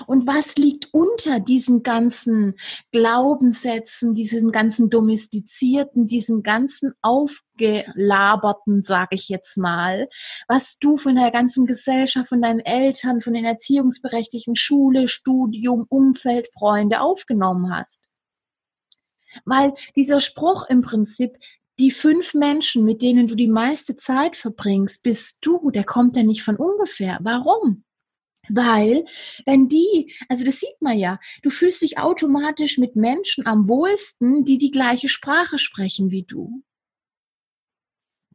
Und 0.07 0.27
was 0.27 0.55
liegt 0.55 0.93
unter 0.93 1.39
diesen 1.39 1.83
ganzen 1.83 2.55
Glaubenssätzen, 2.91 4.15
diesen 4.15 4.51
ganzen 4.51 4.89
domestizierten, 4.89 6.07
diesen 6.07 6.41
ganzen 6.41 6.93
aufgelaberten, 7.01 8.83
sage 8.83 9.15
ich 9.15 9.29
jetzt 9.29 9.57
mal, 9.57 10.07
was 10.47 10.77
du 10.79 10.97
von 10.97 11.15
der 11.15 11.31
ganzen 11.31 11.65
Gesellschaft, 11.65 12.29
von 12.29 12.41
deinen 12.41 12.59
Eltern, 12.59 13.21
von 13.21 13.33
den 13.33 13.45
Erziehungsberechtigten, 13.45 14.55
Schule, 14.55 15.07
Studium, 15.07 15.85
Umfeld, 15.89 16.47
Freunde 16.53 17.01
aufgenommen 17.01 17.75
hast? 17.75 18.05
Weil 19.45 19.73
dieser 19.95 20.21
Spruch 20.21 20.63
im 20.69 20.81
Prinzip, 20.81 21.37
die 21.79 21.91
fünf 21.91 22.33
Menschen, 22.33 22.83
mit 22.83 23.01
denen 23.01 23.27
du 23.27 23.35
die 23.35 23.47
meiste 23.47 23.95
Zeit 23.95 24.35
verbringst, 24.35 25.03
bist 25.03 25.45
du, 25.45 25.71
der 25.71 25.85
kommt 25.85 26.17
ja 26.17 26.23
nicht 26.23 26.43
von 26.43 26.57
ungefähr. 26.57 27.19
Warum? 27.21 27.83
Weil, 28.49 29.05
wenn 29.45 29.69
die, 29.69 30.13
also 30.27 30.45
das 30.45 30.59
sieht 30.59 30.81
man 30.81 30.97
ja, 30.97 31.19
du 31.43 31.49
fühlst 31.49 31.81
dich 31.81 31.97
automatisch 31.97 32.77
mit 32.77 32.95
Menschen 32.95 33.45
am 33.45 33.67
wohlsten, 33.67 34.45
die 34.45 34.57
die 34.57 34.71
gleiche 34.71 35.09
Sprache 35.09 35.57
sprechen 35.57 36.11
wie 36.11 36.23
du. 36.23 36.63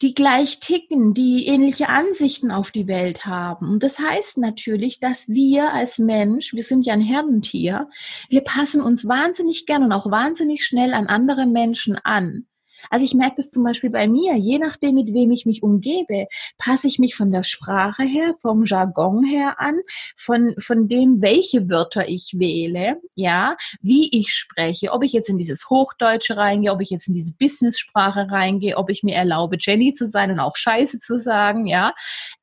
die 0.02 0.14
gleich 0.14 0.60
ticken, 0.60 1.14
die 1.14 1.46
ähnliche 1.46 1.88
Ansichten 1.88 2.50
auf 2.50 2.70
die 2.72 2.88
Welt 2.88 3.26
haben. 3.26 3.70
Und 3.70 3.82
das 3.82 3.98
heißt 3.98 4.38
natürlich, 4.38 4.98
dass 5.00 5.28
wir 5.28 5.72
als 5.72 5.98
Mensch, 5.98 6.52
wir 6.52 6.62
sind 6.62 6.84
ja 6.84 6.94
ein 6.94 7.00
Herdentier, 7.00 7.88
wir 8.28 8.40
passen 8.42 8.82
uns 8.82 9.06
wahnsinnig 9.06 9.66
gern 9.66 9.84
und 9.84 9.92
auch 9.92 10.10
wahnsinnig 10.10 10.64
schnell 10.66 10.94
an 10.94 11.06
andere 11.06 11.46
Menschen 11.46 11.96
an. 12.02 12.46
Also 12.90 13.04
ich 13.04 13.14
merke 13.14 13.36
das 13.36 13.50
zum 13.50 13.64
Beispiel 13.64 13.90
bei 13.90 14.08
mir, 14.08 14.36
je 14.36 14.58
nachdem, 14.58 14.94
mit 14.94 15.12
wem 15.12 15.30
ich 15.30 15.46
mich 15.46 15.62
umgebe, 15.62 16.26
passe 16.58 16.88
ich 16.88 16.98
mich 16.98 17.14
von 17.14 17.30
der 17.30 17.42
Sprache 17.42 18.02
her, 18.02 18.34
vom 18.40 18.64
Jargon 18.64 19.24
her 19.24 19.60
an, 19.60 19.80
von, 20.16 20.54
von 20.58 20.88
dem, 20.88 21.20
welche 21.20 21.68
Wörter 21.70 22.08
ich 22.08 22.34
wähle, 22.38 23.00
ja, 23.14 23.56
wie 23.80 24.10
ich 24.12 24.32
spreche, 24.32 24.92
ob 24.92 25.02
ich 25.02 25.12
jetzt 25.12 25.28
in 25.28 25.38
dieses 25.38 25.68
Hochdeutsche 25.70 26.36
reingehe, 26.36 26.72
ob 26.72 26.80
ich 26.80 26.90
jetzt 26.90 27.08
in 27.08 27.14
diese 27.14 27.34
Business-Sprache 27.38 28.30
reingehe, 28.30 28.76
ob 28.76 28.90
ich 28.90 29.02
mir 29.02 29.14
erlaube, 29.14 29.56
Jenny 29.58 29.92
zu 29.92 30.06
sein 30.06 30.30
und 30.30 30.40
auch 30.40 30.56
Scheiße 30.56 30.98
zu 30.98 31.18
sagen, 31.18 31.66
ja. 31.66 31.94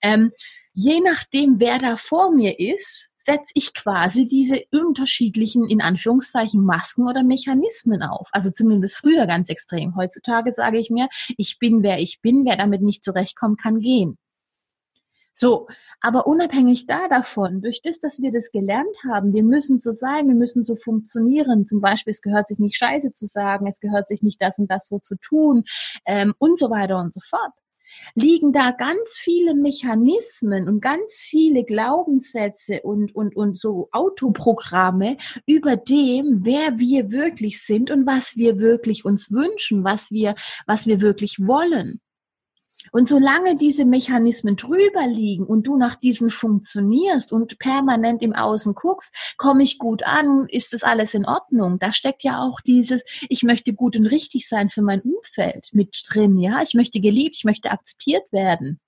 Ähm, 0.02 0.32
je 0.74 1.00
nachdem, 1.02 1.60
wer 1.60 1.80
da 1.80 1.98
vor 1.98 2.32
mir 2.32 2.60
ist, 2.60 3.11
setze 3.26 3.52
ich 3.54 3.74
quasi 3.74 4.28
diese 4.28 4.64
unterschiedlichen, 4.72 5.68
in 5.68 5.82
Anführungszeichen, 5.82 6.64
Masken 6.64 7.08
oder 7.08 7.24
Mechanismen 7.24 8.04
auf. 8.04 8.30
Also 8.32 8.52
zumindest 8.52 8.98
früher 8.98 9.28
ganz 9.28 9.50
extrem. 9.50 9.96
Heutzutage 9.96 10.54
sage 10.54 10.80
ich 10.80 10.90
mir, 10.90 11.08
ich 11.38 11.60
bin, 11.60 11.84
wer 11.84 12.00
ich 12.00 12.22
bin, 12.22 12.46
wer 12.46 12.58
damit 12.58 12.82
nicht 12.82 13.04
zurechtkommt, 13.04 13.62
kann 13.62 13.80
gehen. 13.80 14.18
So, 15.34 15.68
aber 16.02 16.28
unabhängig 16.28 16.88
da 16.88 17.08
davon, 17.08 17.62
durch 17.62 17.82
das, 17.82 18.00
dass 18.00 18.22
wir 18.22 18.32
das 18.32 18.52
gelernt 18.52 18.98
haben, 19.08 19.34
wir 19.34 19.44
müssen 19.44 19.80
so 19.80 19.92
sein, 19.92 20.28
wir 20.28 20.36
müssen 20.36 20.64
so 20.64 20.76
funktionieren. 20.76 21.68
Zum 21.68 21.80
Beispiel, 21.80 22.12
es 22.12 22.22
gehört 22.22 22.48
sich 22.50 22.60
nicht 22.60 22.76
Scheiße 22.76 23.14
zu 23.14 23.28
sagen, 23.28 23.68
es 23.68 23.80
gehört 23.80 24.10
sich 24.10 24.22
nicht 24.24 24.42
das 24.42 24.58
und 24.60 24.70
das 24.70 24.88
so 24.88 25.00
zu 25.00 25.16
tun 25.16 25.64
ähm, 26.06 26.34
und 26.40 26.58
so 26.60 26.70
weiter 26.70 27.00
und 27.00 27.14
so 27.14 27.22
fort 27.22 27.54
liegen 28.16 28.54
da 28.54 28.72
ganz 28.72 29.18
viele 29.18 29.56
Mechanismen 29.56 30.68
und 30.68 30.82
ganz 30.82 31.16
viele 31.16 31.64
Glaubenssätze 31.64 32.82
und, 32.82 33.16
und, 33.16 33.36
und 33.36 33.58
so 33.58 33.90
Autoprogramme 33.92 35.18
über 35.46 35.78
dem, 35.78 36.42
wer 36.44 36.80
wir 36.80 37.12
wirklich 37.12 37.62
sind 37.62 37.92
und 37.92 38.06
was 38.06 38.36
wir 38.36 38.60
wirklich 38.60 39.06
uns 39.06 39.32
wünschen, 39.32 39.84
was 39.84 40.12
wir, 40.12 40.36
was 40.66 40.88
wir 40.88 41.02
wirklich 41.02 41.38
wollen. 41.40 42.02
Und 42.92 43.08
solange 43.08 43.56
diese 43.56 43.86
Mechanismen 43.86 44.56
drüber 44.56 45.08
liegen 45.08 45.46
und 45.46 45.68
du 45.68 45.78
nach 45.78 45.96
diesen 45.96 46.30
funktionierst 46.30 47.32
und 47.32 47.60
permanent 47.60 48.22
im 48.22 48.34
Außen 48.34 48.74
guckst, 48.74 49.16
komme 49.38 49.64
ich 49.64 49.78
gut 49.78 50.04
an, 50.04 50.48
ist 50.50 50.74
das 50.74 50.84
alles 50.84 51.14
in 51.14 51.26
Ordnung? 51.26 51.80
Da 51.80 51.94
steckt 51.94 52.24
ja 52.24 52.42
auch 52.42 52.60
dieses, 52.62 53.04
ich 53.30 53.44
möchte 53.44 53.74
gut 53.74 53.96
und 53.96 54.08
richtig 54.08 54.48
sein 54.48 54.70
für 54.70 54.82
mein 54.82 55.02
Umfeld 55.02 55.70
mit 55.74 55.96
drin, 56.10 56.38
ja? 56.38 56.62
Ich 56.62 56.74
möchte 56.74 57.00
geliebt, 57.00 57.36
ich 57.38 57.44
möchte 57.44 57.72
akzeptiert 57.72 58.32
werden. 58.32 58.80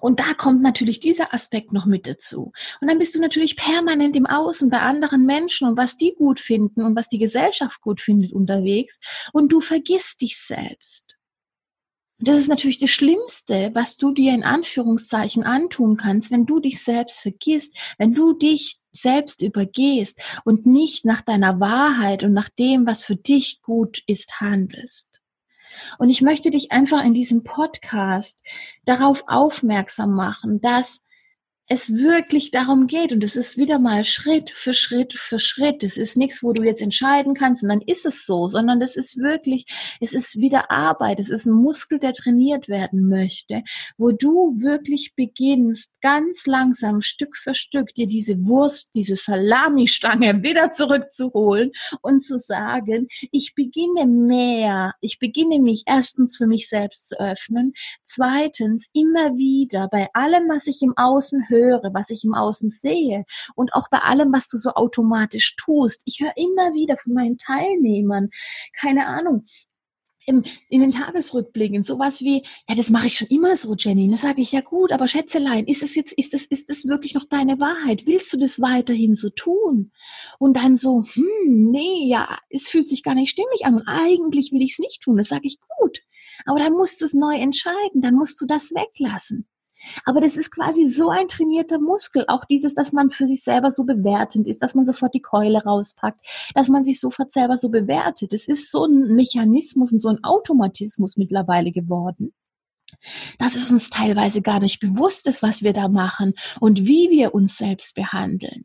Und 0.00 0.20
da 0.20 0.34
kommt 0.34 0.62
natürlich 0.62 1.00
dieser 1.00 1.32
Aspekt 1.32 1.72
noch 1.72 1.86
mit 1.86 2.06
dazu. 2.06 2.52
Und 2.80 2.88
dann 2.88 2.98
bist 2.98 3.14
du 3.14 3.20
natürlich 3.20 3.56
permanent 3.56 4.16
im 4.16 4.26
Außen 4.26 4.70
bei 4.70 4.80
anderen 4.80 5.26
Menschen 5.26 5.68
und 5.68 5.76
was 5.76 5.96
die 5.96 6.14
gut 6.16 6.40
finden 6.40 6.82
und 6.82 6.96
was 6.96 7.08
die 7.08 7.18
Gesellschaft 7.18 7.80
gut 7.80 8.00
findet 8.00 8.32
unterwegs 8.32 8.98
und 9.32 9.52
du 9.52 9.60
vergisst 9.60 10.20
dich 10.20 10.38
selbst. 10.38 11.13
Und 12.18 12.28
das 12.28 12.36
ist 12.36 12.48
natürlich 12.48 12.78
das 12.78 12.90
Schlimmste, 12.90 13.70
was 13.74 13.96
du 13.96 14.12
dir 14.12 14.32
in 14.32 14.44
Anführungszeichen 14.44 15.42
antun 15.42 15.96
kannst, 15.96 16.30
wenn 16.30 16.46
du 16.46 16.60
dich 16.60 16.82
selbst 16.82 17.20
vergisst, 17.20 17.76
wenn 17.98 18.14
du 18.14 18.34
dich 18.34 18.78
selbst 18.92 19.42
übergehst 19.42 20.20
und 20.44 20.64
nicht 20.64 21.04
nach 21.04 21.22
deiner 21.22 21.58
Wahrheit 21.58 22.22
und 22.22 22.32
nach 22.32 22.48
dem, 22.48 22.86
was 22.86 23.02
für 23.02 23.16
dich 23.16 23.60
gut 23.62 24.02
ist, 24.06 24.40
handelst. 24.40 25.20
Und 25.98 26.08
ich 26.08 26.22
möchte 26.22 26.50
dich 26.50 26.70
einfach 26.70 27.04
in 27.04 27.14
diesem 27.14 27.42
Podcast 27.42 28.40
darauf 28.84 29.24
aufmerksam 29.26 30.14
machen, 30.14 30.60
dass 30.60 31.03
es 31.66 31.90
wirklich 31.90 32.50
darum 32.50 32.86
geht, 32.86 33.12
und 33.12 33.24
es 33.24 33.36
ist 33.36 33.56
wieder 33.56 33.78
mal 33.78 34.04
Schritt 34.04 34.50
für 34.50 34.74
Schritt 34.74 35.14
für 35.14 35.40
Schritt. 35.40 35.82
Es 35.82 35.96
ist 35.96 36.14
nichts, 36.14 36.42
wo 36.42 36.52
du 36.52 36.62
jetzt 36.62 36.82
entscheiden 36.82 37.34
kannst 37.34 37.62
und 37.62 37.70
dann 37.70 37.80
ist 37.80 38.04
es 38.04 38.26
so, 38.26 38.48
sondern 38.48 38.80
das 38.80 38.96
ist 38.96 39.16
wirklich, 39.16 39.64
es 40.00 40.12
ist 40.12 40.36
wieder 40.36 40.70
Arbeit. 40.70 41.20
Es 41.20 41.30
ist 41.30 41.46
ein 41.46 41.54
Muskel, 41.54 41.98
der 41.98 42.12
trainiert 42.12 42.68
werden 42.68 43.08
möchte, 43.08 43.62
wo 43.96 44.10
du 44.10 44.60
wirklich 44.60 45.14
beginnst, 45.14 45.90
ganz 46.02 46.46
langsam, 46.46 47.00
Stück 47.00 47.34
für 47.34 47.54
Stück, 47.54 47.94
dir 47.94 48.06
diese 48.06 48.44
Wurst, 48.44 48.90
diese 48.94 49.16
Salamistange 49.16 50.34
wieder 50.42 50.72
zurückzuholen 50.72 51.72
und 52.02 52.20
zu 52.22 52.36
sagen, 52.36 53.08
ich 53.32 53.54
beginne 53.54 54.04
mehr, 54.04 54.92
ich 55.00 55.18
beginne 55.18 55.58
mich 55.60 55.84
erstens 55.86 56.36
für 56.36 56.46
mich 56.46 56.68
selbst 56.68 57.08
zu 57.08 57.18
öffnen, 57.18 57.72
zweitens 58.04 58.90
immer 58.92 59.36
wieder 59.36 59.88
bei 59.90 60.08
allem, 60.12 60.46
was 60.48 60.66
ich 60.66 60.82
im 60.82 60.92
Außen 60.96 61.48
höre, 61.48 61.53
höre, 61.56 61.90
was 61.92 62.10
ich 62.10 62.24
im 62.24 62.34
Außen 62.34 62.70
sehe 62.70 63.24
und 63.54 63.74
auch 63.74 63.88
bei 63.90 63.98
allem, 63.98 64.32
was 64.32 64.48
du 64.48 64.56
so 64.56 64.70
automatisch 64.70 65.56
tust. 65.56 66.02
Ich 66.04 66.20
höre 66.20 66.36
immer 66.36 66.74
wieder 66.74 66.96
von 66.96 67.14
meinen 67.14 67.38
Teilnehmern, 67.38 68.30
keine 68.78 69.06
Ahnung, 69.06 69.44
im, 70.26 70.42
in 70.68 70.80
den 70.80 70.92
Tagesrückblicken 70.92 71.82
sowas 71.82 72.20
wie, 72.20 72.44
ja, 72.68 72.74
das 72.74 72.90
mache 72.90 73.08
ich 73.08 73.18
schon 73.18 73.28
immer 73.28 73.56
so, 73.56 73.74
Jenny. 73.74 74.10
Da 74.10 74.16
sage 74.16 74.42
ich, 74.42 74.52
ja 74.52 74.60
gut, 74.60 74.92
aber 74.92 75.08
Schätzelein, 75.08 75.66
ist 75.66 75.82
es 75.82 75.94
jetzt, 75.94 76.12
ist 76.12 76.32
das, 76.32 76.46
ist 76.46 76.70
das 76.70 76.86
wirklich 76.86 77.14
noch 77.14 77.24
deine 77.24 77.60
Wahrheit? 77.60 78.06
Willst 78.06 78.32
du 78.32 78.38
das 78.38 78.60
weiterhin 78.60 79.16
so 79.16 79.30
tun? 79.30 79.92
Und 80.38 80.56
dann 80.56 80.76
so, 80.76 81.04
hm, 81.04 81.70
nee, 81.70 82.06
ja, 82.08 82.38
es 82.48 82.68
fühlt 82.68 82.88
sich 82.88 83.02
gar 83.02 83.14
nicht 83.14 83.30
stimmig 83.30 83.64
an 83.64 83.74
und 83.74 83.86
eigentlich 83.86 84.52
will 84.52 84.62
ich 84.62 84.72
es 84.72 84.78
nicht 84.78 85.02
tun. 85.02 85.16
Das 85.16 85.28
sage 85.28 85.46
ich 85.46 85.58
gut. 85.78 86.00
Aber 86.46 86.58
dann 86.58 86.72
musst 86.72 87.00
du 87.00 87.04
es 87.04 87.14
neu 87.14 87.34
entscheiden, 87.34 88.00
dann 88.00 88.14
musst 88.14 88.40
du 88.40 88.46
das 88.46 88.72
weglassen. 88.72 89.46
Aber 90.04 90.20
das 90.20 90.36
ist 90.36 90.50
quasi 90.50 90.86
so 90.86 91.08
ein 91.10 91.28
trainierter 91.28 91.78
Muskel. 91.78 92.24
Auch 92.28 92.44
dieses, 92.44 92.74
dass 92.74 92.92
man 92.92 93.10
für 93.10 93.26
sich 93.26 93.42
selber 93.42 93.70
so 93.70 93.84
bewertend 93.84 94.46
ist, 94.48 94.62
dass 94.62 94.74
man 94.74 94.84
sofort 94.84 95.14
die 95.14 95.22
Keule 95.22 95.62
rauspackt, 95.62 96.18
dass 96.54 96.68
man 96.68 96.84
sich 96.84 97.00
sofort 97.00 97.32
selber 97.32 97.58
so 97.58 97.68
bewertet. 97.68 98.32
Es 98.32 98.48
ist 98.48 98.70
so 98.70 98.84
ein 98.84 99.14
Mechanismus 99.14 99.92
und 99.92 100.00
so 100.00 100.08
ein 100.08 100.22
Automatismus 100.24 101.16
mittlerweile 101.16 101.72
geworden 101.72 102.32
dass 103.38 103.54
es 103.54 103.70
uns 103.70 103.90
teilweise 103.90 104.40
gar 104.40 104.60
nicht 104.60 104.78
bewusst 104.80 105.26
ist, 105.26 105.42
was 105.42 105.62
wir 105.62 105.72
da 105.72 105.88
machen 105.88 106.34
und 106.60 106.86
wie 106.86 107.10
wir 107.10 107.34
uns 107.34 107.58
selbst 107.58 107.94
behandeln. 107.94 108.64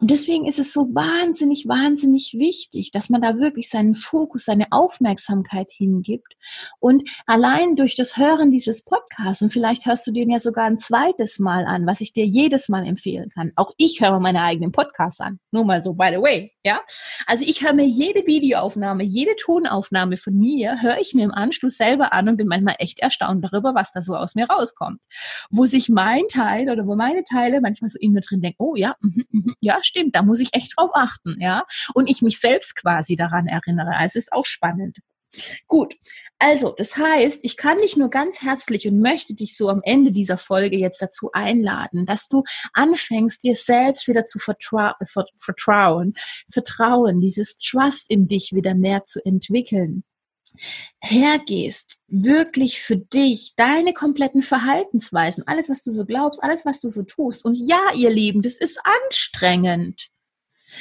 Und 0.00 0.10
deswegen 0.10 0.46
ist 0.46 0.58
es 0.58 0.72
so 0.72 0.94
wahnsinnig, 0.94 1.66
wahnsinnig 1.68 2.34
wichtig, 2.38 2.90
dass 2.92 3.08
man 3.08 3.20
da 3.20 3.38
wirklich 3.38 3.70
seinen 3.70 3.94
Fokus, 3.94 4.44
seine 4.44 4.66
Aufmerksamkeit 4.70 5.70
hingibt. 5.70 6.34
Und 6.80 7.08
allein 7.26 7.76
durch 7.76 7.94
das 7.96 8.16
Hören 8.16 8.50
dieses 8.50 8.84
Podcasts, 8.84 9.42
und 9.42 9.52
vielleicht 9.52 9.86
hörst 9.86 10.06
du 10.06 10.12
den 10.12 10.30
ja 10.30 10.40
sogar 10.40 10.66
ein 10.66 10.78
zweites 10.78 11.38
Mal 11.38 11.66
an, 11.66 11.86
was 11.86 12.00
ich 12.00 12.12
dir 12.12 12.26
jedes 12.26 12.68
Mal 12.68 12.86
empfehlen 12.86 13.30
kann. 13.30 13.52
Auch 13.56 13.72
ich 13.76 14.00
höre 14.00 14.20
meine 14.20 14.42
eigenen 14.42 14.72
Podcasts 14.72 15.20
an. 15.20 15.38
Nur 15.50 15.64
mal 15.64 15.82
so, 15.82 15.94
by 15.94 16.10
the 16.10 16.22
way, 16.22 16.52
ja. 16.64 16.80
Also 17.26 17.44
ich 17.46 17.62
höre 17.62 17.74
mir 17.74 17.86
jede 17.86 18.26
Videoaufnahme, 18.26 19.04
jede 19.04 19.36
Tonaufnahme 19.36 20.16
von 20.16 20.34
mir, 20.34 20.80
höre 20.82 20.98
ich 20.98 21.14
mir 21.14 21.24
im 21.24 21.32
Anschluss 21.32 21.76
selber 21.76 22.12
an 22.12 22.28
und 22.28 22.36
bin 22.36 22.46
manchmal 22.46 22.76
echt 22.78 23.00
erstaunt 23.00 23.44
darüber, 23.44 23.74
was 23.74 23.92
da 23.92 24.02
so 24.02 24.14
aus 24.14 24.34
mir 24.34 24.46
rauskommt. 24.46 25.02
Wo 25.50 25.66
sich 25.66 25.88
mein 25.88 26.26
Teil 26.28 26.70
oder 26.70 26.86
wo 26.86 26.94
meine 26.94 27.24
Teile 27.24 27.60
manchmal 27.60 27.90
so 27.90 27.98
in 27.98 28.12
mir 28.12 28.20
drin 28.20 28.40
denken, 28.40 28.56
oh 28.58 28.74
ja, 28.76 28.96
mh, 29.00 29.24
mh, 29.30 29.52
ja, 29.60 29.78
stimmt, 29.82 30.16
da 30.16 30.22
muss 30.22 30.40
ich 30.40 30.50
echt 30.52 30.74
drauf 30.76 30.90
achten, 30.94 31.36
ja. 31.40 31.64
Und 31.94 32.08
ich 32.08 32.22
mich 32.22 32.40
selbst 32.40 32.76
quasi 32.76 33.16
daran 33.16 33.46
erinnere. 33.46 33.96
Also 33.96 34.18
ist 34.18 34.32
auch 34.32 34.46
spannend. 34.46 34.98
Gut, 35.66 35.94
also 36.38 36.74
das 36.76 36.96
heißt, 36.96 37.40
ich 37.42 37.56
kann 37.56 37.78
dich 37.78 37.96
nur 37.96 38.08
ganz 38.08 38.40
herzlich 38.40 38.88
und 38.88 39.00
möchte 39.00 39.34
dich 39.34 39.56
so 39.56 39.68
am 39.68 39.80
Ende 39.84 40.10
dieser 40.10 40.38
Folge 40.38 40.78
jetzt 40.78 41.02
dazu 41.02 41.30
einladen, 41.32 42.06
dass 42.06 42.28
du 42.28 42.44
anfängst, 42.72 43.44
dir 43.44 43.54
selbst 43.54 44.08
wieder 44.08 44.24
zu 44.24 44.38
vertrau 44.38 44.92
vertrauen, 45.38 46.14
vertrauen, 46.50 47.20
dieses 47.20 47.58
Trust 47.58 48.10
in 48.10 48.26
dich 48.26 48.52
wieder 48.54 48.74
mehr 48.74 49.04
zu 49.04 49.22
entwickeln 49.24 50.04
hergehst, 51.00 51.98
wirklich 52.06 52.80
für 52.80 52.96
dich, 52.96 53.54
deine 53.56 53.92
kompletten 53.92 54.42
Verhaltensweisen, 54.42 55.44
alles, 55.46 55.68
was 55.68 55.82
du 55.82 55.90
so 55.90 56.04
glaubst, 56.04 56.42
alles, 56.42 56.64
was 56.64 56.80
du 56.80 56.88
so 56.88 57.02
tust. 57.02 57.44
Und 57.44 57.54
ja, 57.54 57.80
ihr 57.94 58.10
Lieben, 58.10 58.42
das 58.42 58.56
ist 58.56 58.80
anstrengend. 58.84 60.10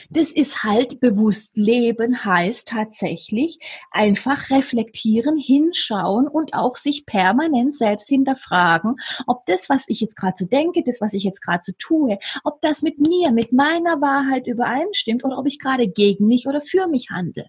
Das 0.10 0.32
ist 0.32 0.64
halt 0.64 1.00
bewusst 1.00 1.56
leben, 1.56 2.24
heißt 2.24 2.68
tatsächlich 2.68 3.58
einfach 3.92 4.50
reflektieren, 4.50 5.38
hinschauen 5.38 6.28
und 6.28 6.54
auch 6.54 6.76
sich 6.76 7.06
permanent 7.06 7.76
selbst 7.76 8.08
hinterfragen, 8.10 8.96
ob 9.28 9.46
das, 9.46 9.70
was 9.70 9.86
ich 9.88 10.02
jetzt 10.02 10.18
gerade 10.18 10.36
so 10.38 10.46
denke, 10.46 10.84
das, 10.84 11.02
was 11.02 11.14
ich 11.14 11.24
jetzt 11.24 11.42
gerade 11.42 11.62
so 11.64 11.74
tue, 11.78 12.20
ob 12.44 12.62
das 12.62 12.82
mit 12.82 13.00
mir, 13.00 13.32
mit 13.32 13.54
meiner 13.54 14.02
Wahrheit 14.02 14.48
übereinstimmt 14.48 15.24
oder 15.24 15.38
ob 15.38 15.48
ich 15.48 15.60
gerade 15.60 15.88
gegen 15.88 16.28
mich 16.28 16.48
oder 16.48 16.62
für 16.62 16.88
mich 16.88 17.10
handle. 17.10 17.48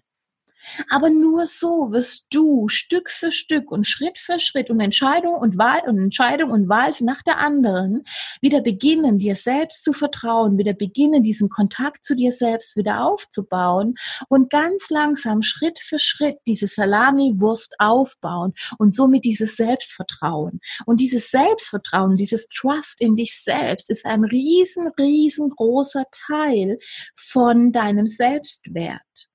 Aber 0.89 1.09
nur 1.09 1.45
so 1.45 1.91
wirst 1.91 2.27
du 2.31 2.67
Stück 2.67 3.09
für 3.09 3.31
Stück 3.31 3.71
und 3.71 3.85
Schritt 3.85 4.17
für 4.17 4.39
Schritt 4.39 4.69
und 4.69 4.79
Entscheidung 4.79 5.35
und 5.35 5.57
Wahl 5.57 5.81
und 5.87 5.97
Entscheidung 5.97 6.51
und 6.51 6.69
Wahl 6.69 6.89
nach 7.01 7.21
der 7.21 7.37
anderen 7.37 8.03
wieder 8.41 8.61
beginnen, 8.61 9.19
dir 9.19 9.35
selbst 9.35 9.83
zu 9.83 9.93
vertrauen, 9.93 10.57
wieder 10.57 10.73
beginnen, 10.73 11.23
diesen 11.23 11.49
Kontakt 11.49 12.03
zu 12.03 12.15
dir 12.15 12.31
selbst 12.31 12.75
wieder 12.75 13.03
aufzubauen 13.05 13.95
und 14.27 14.49
ganz 14.49 14.89
langsam 14.89 15.41
Schritt 15.41 15.79
für 15.79 15.99
Schritt 15.99 16.37
diese 16.47 16.67
Salami-Wurst 16.67 17.75
aufbauen 17.79 18.53
und 18.77 18.95
somit 18.95 19.25
dieses 19.25 19.55
Selbstvertrauen. 19.55 20.59
Und 20.85 20.99
dieses 20.99 21.29
Selbstvertrauen, 21.29 22.15
dieses 22.15 22.47
Trust 22.47 23.01
in 23.01 23.15
dich 23.15 23.41
selbst 23.41 23.89
ist 23.89 24.05
ein 24.05 24.23
riesen, 24.23 24.89
riesengroßer 24.97 26.05
Teil 26.27 26.79
von 27.15 27.71
deinem 27.71 28.07
Selbstwert. 28.07 29.29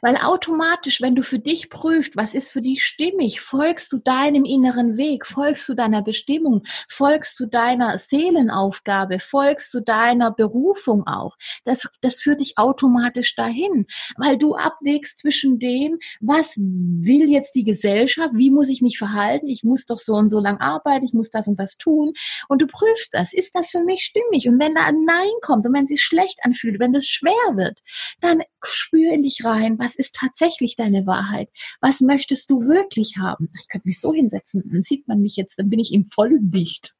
Weil 0.00 0.16
automatisch, 0.16 1.00
wenn 1.00 1.14
du 1.14 1.22
für 1.22 1.38
dich 1.38 1.70
prüfst, 1.70 2.16
was 2.16 2.34
ist 2.34 2.50
für 2.50 2.62
dich 2.62 2.84
stimmig, 2.84 3.40
folgst 3.40 3.92
du 3.92 3.98
deinem 3.98 4.44
inneren 4.44 4.96
Weg, 4.96 5.26
folgst 5.26 5.68
du 5.68 5.74
deiner 5.74 6.02
Bestimmung, 6.02 6.62
folgst 6.88 7.38
du 7.40 7.46
deiner 7.46 7.98
Seelenaufgabe, 7.98 9.20
folgst 9.20 9.72
du 9.74 9.80
deiner 9.80 10.30
Berufung 10.30 11.06
auch. 11.06 11.36
Das, 11.64 11.88
das 12.00 12.20
führt 12.20 12.40
dich 12.40 12.58
automatisch 12.58 13.34
dahin, 13.34 13.86
weil 14.16 14.38
du 14.38 14.54
abwägst 14.54 15.18
zwischen 15.18 15.58
dem, 15.58 15.98
was 16.20 16.54
will 16.56 17.30
jetzt 17.30 17.54
die 17.54 17.64
Gesellschaft, 17.64 18.30
wie 18.34 18.50
muss 18.50 18.68
ich 18.68 18.82
mich 18.82 18.98
verhalten, 18.98 19.48
ich 19.48 19.64
muss 19.64 19.86
doch 19.86 19.98
so 19.98 20.14
und 20.14 20.30
so 20.30 20.40
lang 20.40 20.58
arbeiten, 20.58 21.04
ich 21.04 21.12
muss 21.12 21.30
das 21.30 21.48
und 21.48 21.58
das 21.58 21.76
tun 21.76 22.12
und 22.48 22.62
du 22.62 22.66
prüfst 22.66 23.12
das, 23.12 23.32
ist 23.32 23.54
das 23.54 23.70
für 23.70 23.82
mich 23.84 24.02
stimmig? 24.02 24.48
Und 24.48 24.60
wenn 24.60 24.74
da 24.74 24.84
ein 24.84 25.04
Nein 25.04 25.32
kommt 25.42 25.66
und 25.66 25.74
wenn 25.74 25.84
es 25.84 25.90
sich 25.90 26.02
schlecht 26.02 26.38
anfühlt, 26.42 26.80
wenn 26.80 26.92
das 26.92 27.06
schwer 27.06 27.32
wird, 27.56 27.78
dann 28.20 28.42
spür 28.62 29.12
in 29.12 29.22
dich 29.22 29.44
rein, 29.44 29.73
was 29.78 29.96
ist 29.96 30.16
tatsächlich 30.16 30.76
deine 30.76 31.06
Wahrheit? 31.06 31.50
Was 31.80 32.00
möchtest 32.00 32.50
du 32.50 32.60
wirklich 32.60 33.16
haben? 33.18 33.50
Ich 33.58 33.68
könnte 33.68 33.88
mich 33.88 34.00
so 34.00 34.12
hinsetzen, 34.12 34.62
dann 34.70 34.82
sieht 34.82 35.08
man 35.08 35.20
mich 35.20 35.36
jetzt, 35.36 35.58
dann 35.58 35.70
bin 35.70 35.78
ich 35.78 35.92
im 35.92 36.10
vollen 36.10 36.50
Licht. 36.52 36.94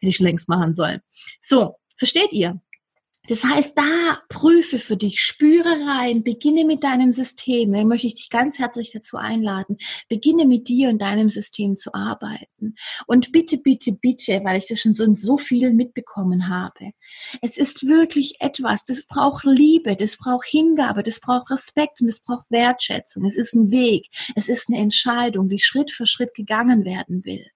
Hätte 0.00 0.10
ich 0.10 0.20
längst 0.20 0.48
machen 0.48 0.74
sollen. 0.74 1.00
So, 1.42 1.76
versteht 1.96 2.32
ihr? 2.32 2.60
Das 3.26 3.42
heißt, 3.42 3.78
da 3.78 4.18
prüfe 4.28 4.78
für 4.78 4.98
dich, 4.98 5.20
spüre 5.20 5.86
rein, 5.86 6.24
beginne 6.24 6.66
mit 6.66 6.84
deinem 6.84 7.10
System. 7.10 7.72
Da 7.72 7.82
möchte 7.82 8.06
ich 8.06 8.16
dich 8.16 8.28
ganz 8.28 8.58
herzlich 8.58 8.92
dazu 8.92 9.16
einladen. 9.16 9.78
Beginne 10.10 10.44
mit 10.44 10.68
dir 10.68 10.90
und 10.90 11.00
deinem 11.00 11.30
System 11.30 11.78
zu 11.78 11.94
arbeiten. 11.94 12.74
Und 13.06 13.32
bitte, 13.32 13.56
bitte, 13.56 13.92
bitte, 13.92 14.42
weil 14.44 14.58
ich 14.58 14.66
das 14.66 14.80
schon 14.80 14.92
so, 14.92 15.10
so 15.14 15.38
viel 15.38 15.72
mitbekommen 15.72 16.50
habe. 16.50 16.90
Es 17.40 17.56
ist 17.56 17.88
wirklich 17.88 18.36
etwas, 18.40 18.84
das 18.84 19.06
braucht 19.06 19.44
Liebe, 19.44 19.96
das 19.96 20.18
braucht 20.18 20.46
Hingabe, 20.46 21.02
das 21.02 21.20
braucht 21.20 21.50
Respekt 21.50 22.02
und 22.02 22.08
das 22.08 22.20
braucht 22.20 22.50
Wertschätzung. 22.50 23.24
Es 23.24 23.38
ist 23.38 23.54
ein 23.54 23.70
Weg, 23.70 24.08
es 24.36 24.50
ist 24.50 24.68
eine 24.68 24.82
Entscheidung, 24.82 25.48
die 25.48 25.60
Schritt 25.60 25.90
für 25.90 26.06
Schritt 26.06 26.34
gegangen 26.34 26.84
werden 26.84 27.24
will. 27.24 27.46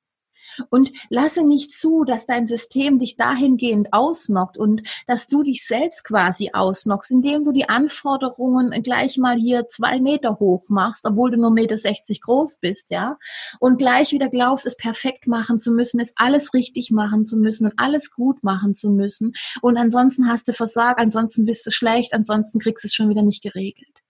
Und 0.71 0.90
lasse 1.09 1.47
nicht 1.47 1.73
zu, 1.73 2.05
dass 2.05 2.27
dein 2.27 2.47
System 2.47 2.99
dich 2.99 3.16
dahingehend 3.16 3.92
ausnockt 3.92 4.59
und 4.59 4.83
dass 5.07 5.29
du 5.29 5.42
dich 5.42 5.66
selbst 5.66 6.05
quasi 6.05 6.51
ausnockst, 6.53 7.11
indem 7.11 7.44
du 7.44 7.53
die 7.53 7.68
Anforderungen 7.68 8.71
gleich 8.83 9.18
mal 9.18 9.37
hier 9.37 9.68
zwei 9.68 10.01
Meter 10.01 10.38
hoch 10.38 10.68
machst, 10.68 11.05
obwohl 11.07 11.31
du 11.31 11.38
nur 11.38 11.51
Meter 11.51 11.79
60 11.79 12.21
groß 12.21 12.59
bist, 12.59 12.90
ja. 12.90 13.18
Und 13.61 13.79
gleich 13.79 14.12
wieder 14.12 14.29
glaubst, 14.29 14.66
es 14.66 14.77
perfekt 14.77 15.27
machen 15.27 15.61
zu 15.61 15.73
müssen, 15.73 16.01
es 16.01 16.12
alles 16.16 16.55
richtig 16.55 16.90
machen 16.90 17.25
zu 17.25 17.37
müssen 17.37 17.66
und 17.66 17.75
alles 17.77 18.12
gut 18.12 18.42
machen 18.42 18.75
zu 18.75 18.90
müssen. 18.90 19.33
Und 19.62 19.77
ansonsten 19.77 20.29
hast 20.29 20.49
du 20.49 20.53
Versag, 20.53 20.99
ansonsten 20.99 21.44
bist 21.44 21.66
du 21.66 21.71
schlecht, 21.71 22.12
ansonsten 22.12 22.59
kriegst 22.59 22.85
du 22.85 22.88
es 22.88 22.94
schon 22.94 23.09
wieder 23.09 23.23
nicht 23.23 23.42
geregelt. 23.42 24.03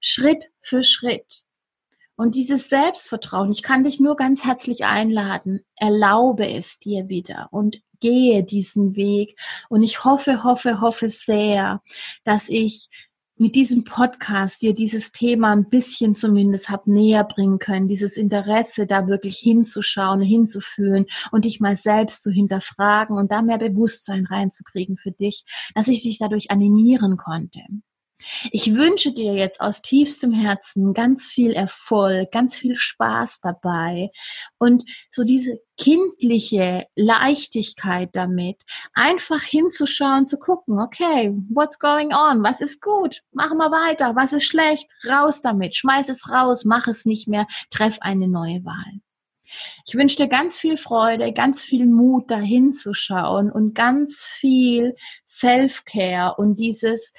Schritt 0.00 0.44
für 0.60 0.82
Schritt 0.82 1.44
und 2.16 2.34
dieses 2.34 2.68
Selbstvertrauen, 2.68 3.50
ich 3.50 3.62
kann 3.62 3.84
dich 3.84 4.00
nur 4.00 4.16
ganz 4.16 4.44
herzlich 4.44 4.84
einladen, 4.84 5.60
erlaube 5.76 6.48
es 6.48 6.78
dir 6.78 7.08
wieder 7.08 7.48
und 7.50 7.80
gehe 8.00 8.44
diesen 8.44 8.96
Weg. 8.96 9.38
Und 9.68 9.82
ich 9.82 10.04
hoffe, 10.04 10.44
hoffe, 10.44 10.80
hoffe 10.80 11.08
sehr, 11.08 11.82
dass 12.24 12.48
ich 12.48 12.88
mit 13.36 13.56
diesem 13.56 13.82
Podcast 13.82 14.62
dir 14.62 14.74
dieses 14.74 15.10
Thema 15.10 15.52
ein 15.52 15.68
bisschen 15.68 16.14
zumindest 16.14 16.70
hab 16.70 16.86
näher 16.86 17.24
bringen 17.24 17.58
können, 17.58 17.88
dieses 17.88 18.16
Interesse 18.16 18.86
da 18.86 19.08
wirklich 19.08 19.38
hinzuschauen, 19.38 20.20
hinzufühlen 20.20 21.06
und 21.32 21.44
dich 21.44 21.58
mal 21.58 21.74
selbst 21.74 22.22
zu 22.22 22.30
hinterfragen 22.30 23.16
und 23.16 23.32
da 23.32 23.42
mehr 23.42 23.58
Bewusstsein 23.58 24.26
reinzukriegen 24.26 24.98
für 24.98 25.10
dich, 25.10 25.44
dass 25.74 25.88
ich 25.88 26.02
dich 26.02 26.18
dadurch 26.18 26.52
animieren 26.52 27.16
konnte. 27.16 27.60
Ich 28.52 28.74
wünsche 28.74 29.12
dir 29.12 29.34
jetzt 29.34 29.60
aus 29.60 29.82
tiefstem 29.82 30.32
Herzen 30.32 30.94
ganz 30.94 31.26
viel 31.26 31.52
Erfolg, 31.52 32.30
ganz 32.30 32.56
viel 32.56 32.76
Spaß 32.76 33.40
dabei 33.42 34.10
und 34.58 34.84
so 35.10 35.24
diese 35.24 35.58
kindliche 35.76 36.86
Leichtigkeit 36.94 38.10
damit, 38.12 38.62
einfach 38.94 39.42
hinzuschauen, 39.42 40.28
zu 40.28 40.38
gucken, 40.38 40.80
okay, 40.80 41.34
what's 41.50 41.78
going 41.78 42.14
on? 42.14 42.42
Was 42.42 42.60
ist 42.60 42.80
gut? 42.80 43.22
Machen 43.32 43.58
wir 43.58 43.70
weiter. 43.70 44.14
Was 44.14 44.32
ist 44.32 44.46
schlecht? 44.46 44.88
Raus 45.08 45.42
damit. 45.42 45.74
Schmeiß 45.74 46.08
es 46.08 46.30
raus. 46.30 46.64
Mach 46.64 46.86
es 46.86 47.04
nicht 47.04 47.26
mehr. 47.26 47.46
Treff 47.70 47.98
eine 48.00 48.28
neue 48.28 48.64
Wahl. 48.64 49.00
Ich 49.86 49.94
wünsche 49.94 50.16
dir 50.16 50.28
ganz 50.28 50.58
viel 50.58 50.76
Freude, 50.76 51.32
ganz 51.32 51.62
viel 51.62 51.86
Mut, 51.86 52.30
da 52.30 52.38
hinzuschauen 52.38 53.50
und 53.52 53.74
ganz 53.74 54.24
viel 54.24 54.94
Self-Care 55.26 56.34
und 56.36 56.58
dieses, 56.58 57.12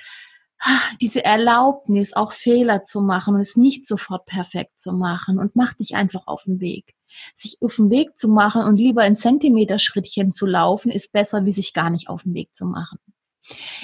diese 1.02 1.24
Erlaubnis, 1.24 2.14
auch 2.14 2.32
Fehler 2.32 2.84
zu 2.84 3.02
machen 3.02 3.36
und 3.36 3.42
es 3.42 3.56
nicht 3.56 3.88
sofort 3.88 4.26
perfekt 4.26 4.80
zu 4.80 4.94
machen 4.94 5.40
und 5.40 5.56
mach 5.56 5.74
dich 5.74 5.96
einfach 5.96 6.28
auf 6.28 6.44
den 6.44 6.60
Weg. 6.60 6.94
Sich 7.36 7.58
auf 7.62 7.78
den 7.78 7.90
Weg 7.90 8.18
zu 8.18 8.28
machen 8.28 8.64
und 8.64 8.78
lieber 8.78 9.02
ein 9.02 9.16
Zentimeter-Schrittchen 9.16 10.32
zu 10.32 10.46
laufen, 10.46 10.92
ist 10.92 11.14
besser, 11.14 11.46
wie 11.46 11.52
sich 11.52 11.74
gar 11.74 11.90
nicht 11.90 12.10
auf 12.10 12.24
den 12.24 12.34
Weg 12.34 12.56
zu 12.56 12.66
machen. 12.66 13.00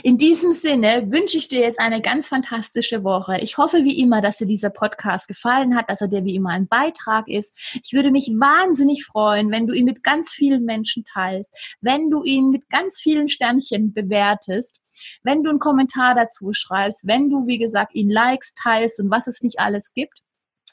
In 0.02 0.18
diesem 0.18 0.54
Sinne 0.54 1.12
wünsche 1.12 1.38
ich 1.38 1.48
dir 1.48 1.60
jetzt 1.60 1.80
eine 1.80 2.02
ganz 2.02 2.28
fantastische 2.28 3.04
Woche. 3.04 3.38
Ich 3.42 3.58
hoffe 3.58 3.84
wie 3.84 4.00
immer, 4.00 4.22
dass 4.22 4.38
dir 4.38 4.48
dieser 4.48 4.72
Podcast 4.72 5.28
gefallen 5.28 5.76
hat, 5.76 5.90
dass 5.90 6.02
er 6.02 6.08
dir 6.08 6.26
wie 6.26 6.36
immer 6.36 6.50
ein 6.50 6.68
Beitrag 6.68 7.28
ist. 7.28 7.56
Ich 7.84 7.94
würde 7.94 8.12
mich 8.12 8.28
wahnsinnig 8.28 9.06
freuen, 9.06 9.52
wenn 9.52 9.68
du 9.68 9.74
ihn 9.74 9.86
mit 9.86 10.04
ganz 10.04 10.32
vielen 10.32 10.66
Menschen 10.66 11.04
teilst, 11.04 11.54
wenn 11.80 12.10
du 12.10 12.24
ihn 12.24 12.50
mit 12.50 12.70
ganz 12.70 13.00
vielen 13.00 13.30
Sternchen 13.30 13.94
bewertest, 13.94 14.81
wenn 15.24 15.44
du 15.44 15.50
einen 15.50 15.60
Kommentar 15.60 16.16
dazu 16.16 16.54
schreibst, 16.54 17.08
wenn 17.08 17.30
du, 17.30 17.48
wie 17.48 17.58
gesagt, 17.58 17.96
ihn 17.96 18.10
likes, 18.10 18.54
teilst 18.54 19.00
und 19.00 19.10
was 19.10 19.28
es 19.28 19.42
nicht 19.42 19.60
alles 19.60 19.94
gibt. 19.94 20.22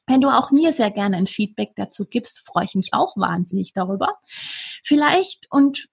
Wenn 0.06 0.20
du 0.22 0.28
auch 0.28 0.50
mir 0.50 0.72
sehr 0.72 0.90
gerne 0.90 1.18
ein 1.18 1.26
Feedback 1.26 1.72
dazu 1.76 2.06
gibst, 2.06 2.40
freue 2.46 2.64
ich 2.64 2.74
mich 2.74 2.90
auch 2.92 3.16
wahnsinnig 3.16 3.72
darüber. 3.74 4.14
Vielleicht 4.82 5.46
und 5.50 5.88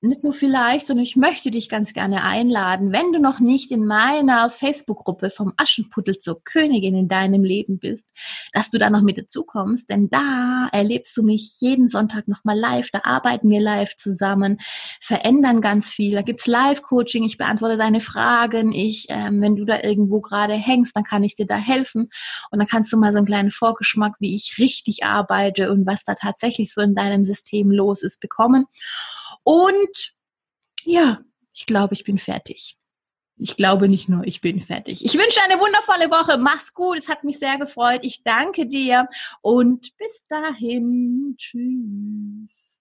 nicht 0.00 0.24
nur 0.24 0.32
vielleicht, 0.32 0.86
sondern 0.86 1.04
ich 1.04 1.16
möchte 1.16 1.50
dich 1.50 1.68
ganz 1.68 1.92
gerne 1.92 2.22
einladen, 2.24 2.92
wenn 2.92 3.12
du 3.12 3.18
noch 3.20 3.40
nicht 3.40 3.70
in 3.70 3.86
meiner 3.86 4.50
Facebook-Gruppe 4.50 5.30
vom 5.30 5.52
Aschenputtel 5.56 6.18
zur 6.18 6.42
Königin 6.44 6.96
in 6.96 7.08
deinem 7.08 7.42
Leben 7.42 7.78
bist, 7.78 8.08
dass 8.52 8.70
du 8.70 8.78
da 8.78 8.90
noch 8.90 9.02
mit 9.02 9.18
dazu 9.18 9.44
kommst, 9.44 9.90
denn 9.90 10.08
da 10.08 10.68
erlebst 10.72 11.16
du 11.16 11.22
mich 11.22 11.56
jeden 11.60 11.88
Sonntag 11.88 12.28
nochmal 12.28 12.58
live, 12.58 12.90
da 12.92 13.00
arbeiten 13.04 13.50
wir 13.50 13.60
live 13.60 13.96
zusammen, 13.96 14.58
verändern 15.00 15.60
ganz 15.60 15.90
viel, 15.90 16.14
da 16.14 16.22
gibt's 16.22 16.46
Live-Coaching, 16.46 17.24
ich 17.24 17.38
beantworte 17.38 17.76
deine 17.76 18.00
Fragen, 18.00 18.72
ich, 18.72 19.06
ähm, 19.08 19.40
wenn 19.40 19.56
du 19.56 19.64
da 19.64 19.82
irgendwo 19.82 20.20
gerade 20.20 20.54
hängst, 20.54 20.94
dann 20.96 21.04
kann 21.04 21.24
ich 21.24 21.34
dir 21.34 21.46
da 21.46 21.56
helfen. 21.56 22.10
Und 22.50 22.58
dann 22.58 22.68
kannst 22.68 22.92
du 22.92 22.96
mal 22.96 23.12
so 23.12 23.18
einen 23.18 23.26
kleinen 23.26 23.50
Vorgeschmack, 23.50 24.14
wie 24.20 24.34
ich 24.34 24.56
richtig 24.58 25.04
arbeite 25.04 25.70
und 25.70 25.86
was 25.86 26.04
da 26.04 26.14
tatsächlich 26.14 26.72
so 26.72 26.80
in 26.80 26.94
deinem 26.94 27.24
System 27.24 27.70
los 27.70 28.02
ist, 28.02 28.20
bekommen. 28.20 28.66
Und 29.44 30.14
ja, 30.84 31.20
ich 31.52 31.66
glaube, 31.66 31.94
ich 31.94 32.04
bin 32.04 32.18
fertig. 32.18 32.76
Ich 33.36 33.56
glaube 33.56 33.88
nicht 33.88 34.08
nur, 34.08 34.24
ich 34.24 34.40
bin 34.40 34.60
fertig. 34.60 35.04
Ich 35.04 35.14
wünsche 35.14 35.40
eine 35.42 35.60
wundervolle 35.60 36.10
Woche. 36.10 36.38
Mach's 36.38 36.72
gut. 36.72 36.98
Es 36.98 37.08
hat 37.08 37.24
mich 37.24 37.38
sehr 37.38 37.58
gefreut. 37.58 38.00
Ich 38.04 38.22
danke 38.22 38.66
dir 38.66 39.08
und 39.42 39.96
bis 39.96 40.26
dahin. 40.28 41.34
Tschüss. 41.36 42.78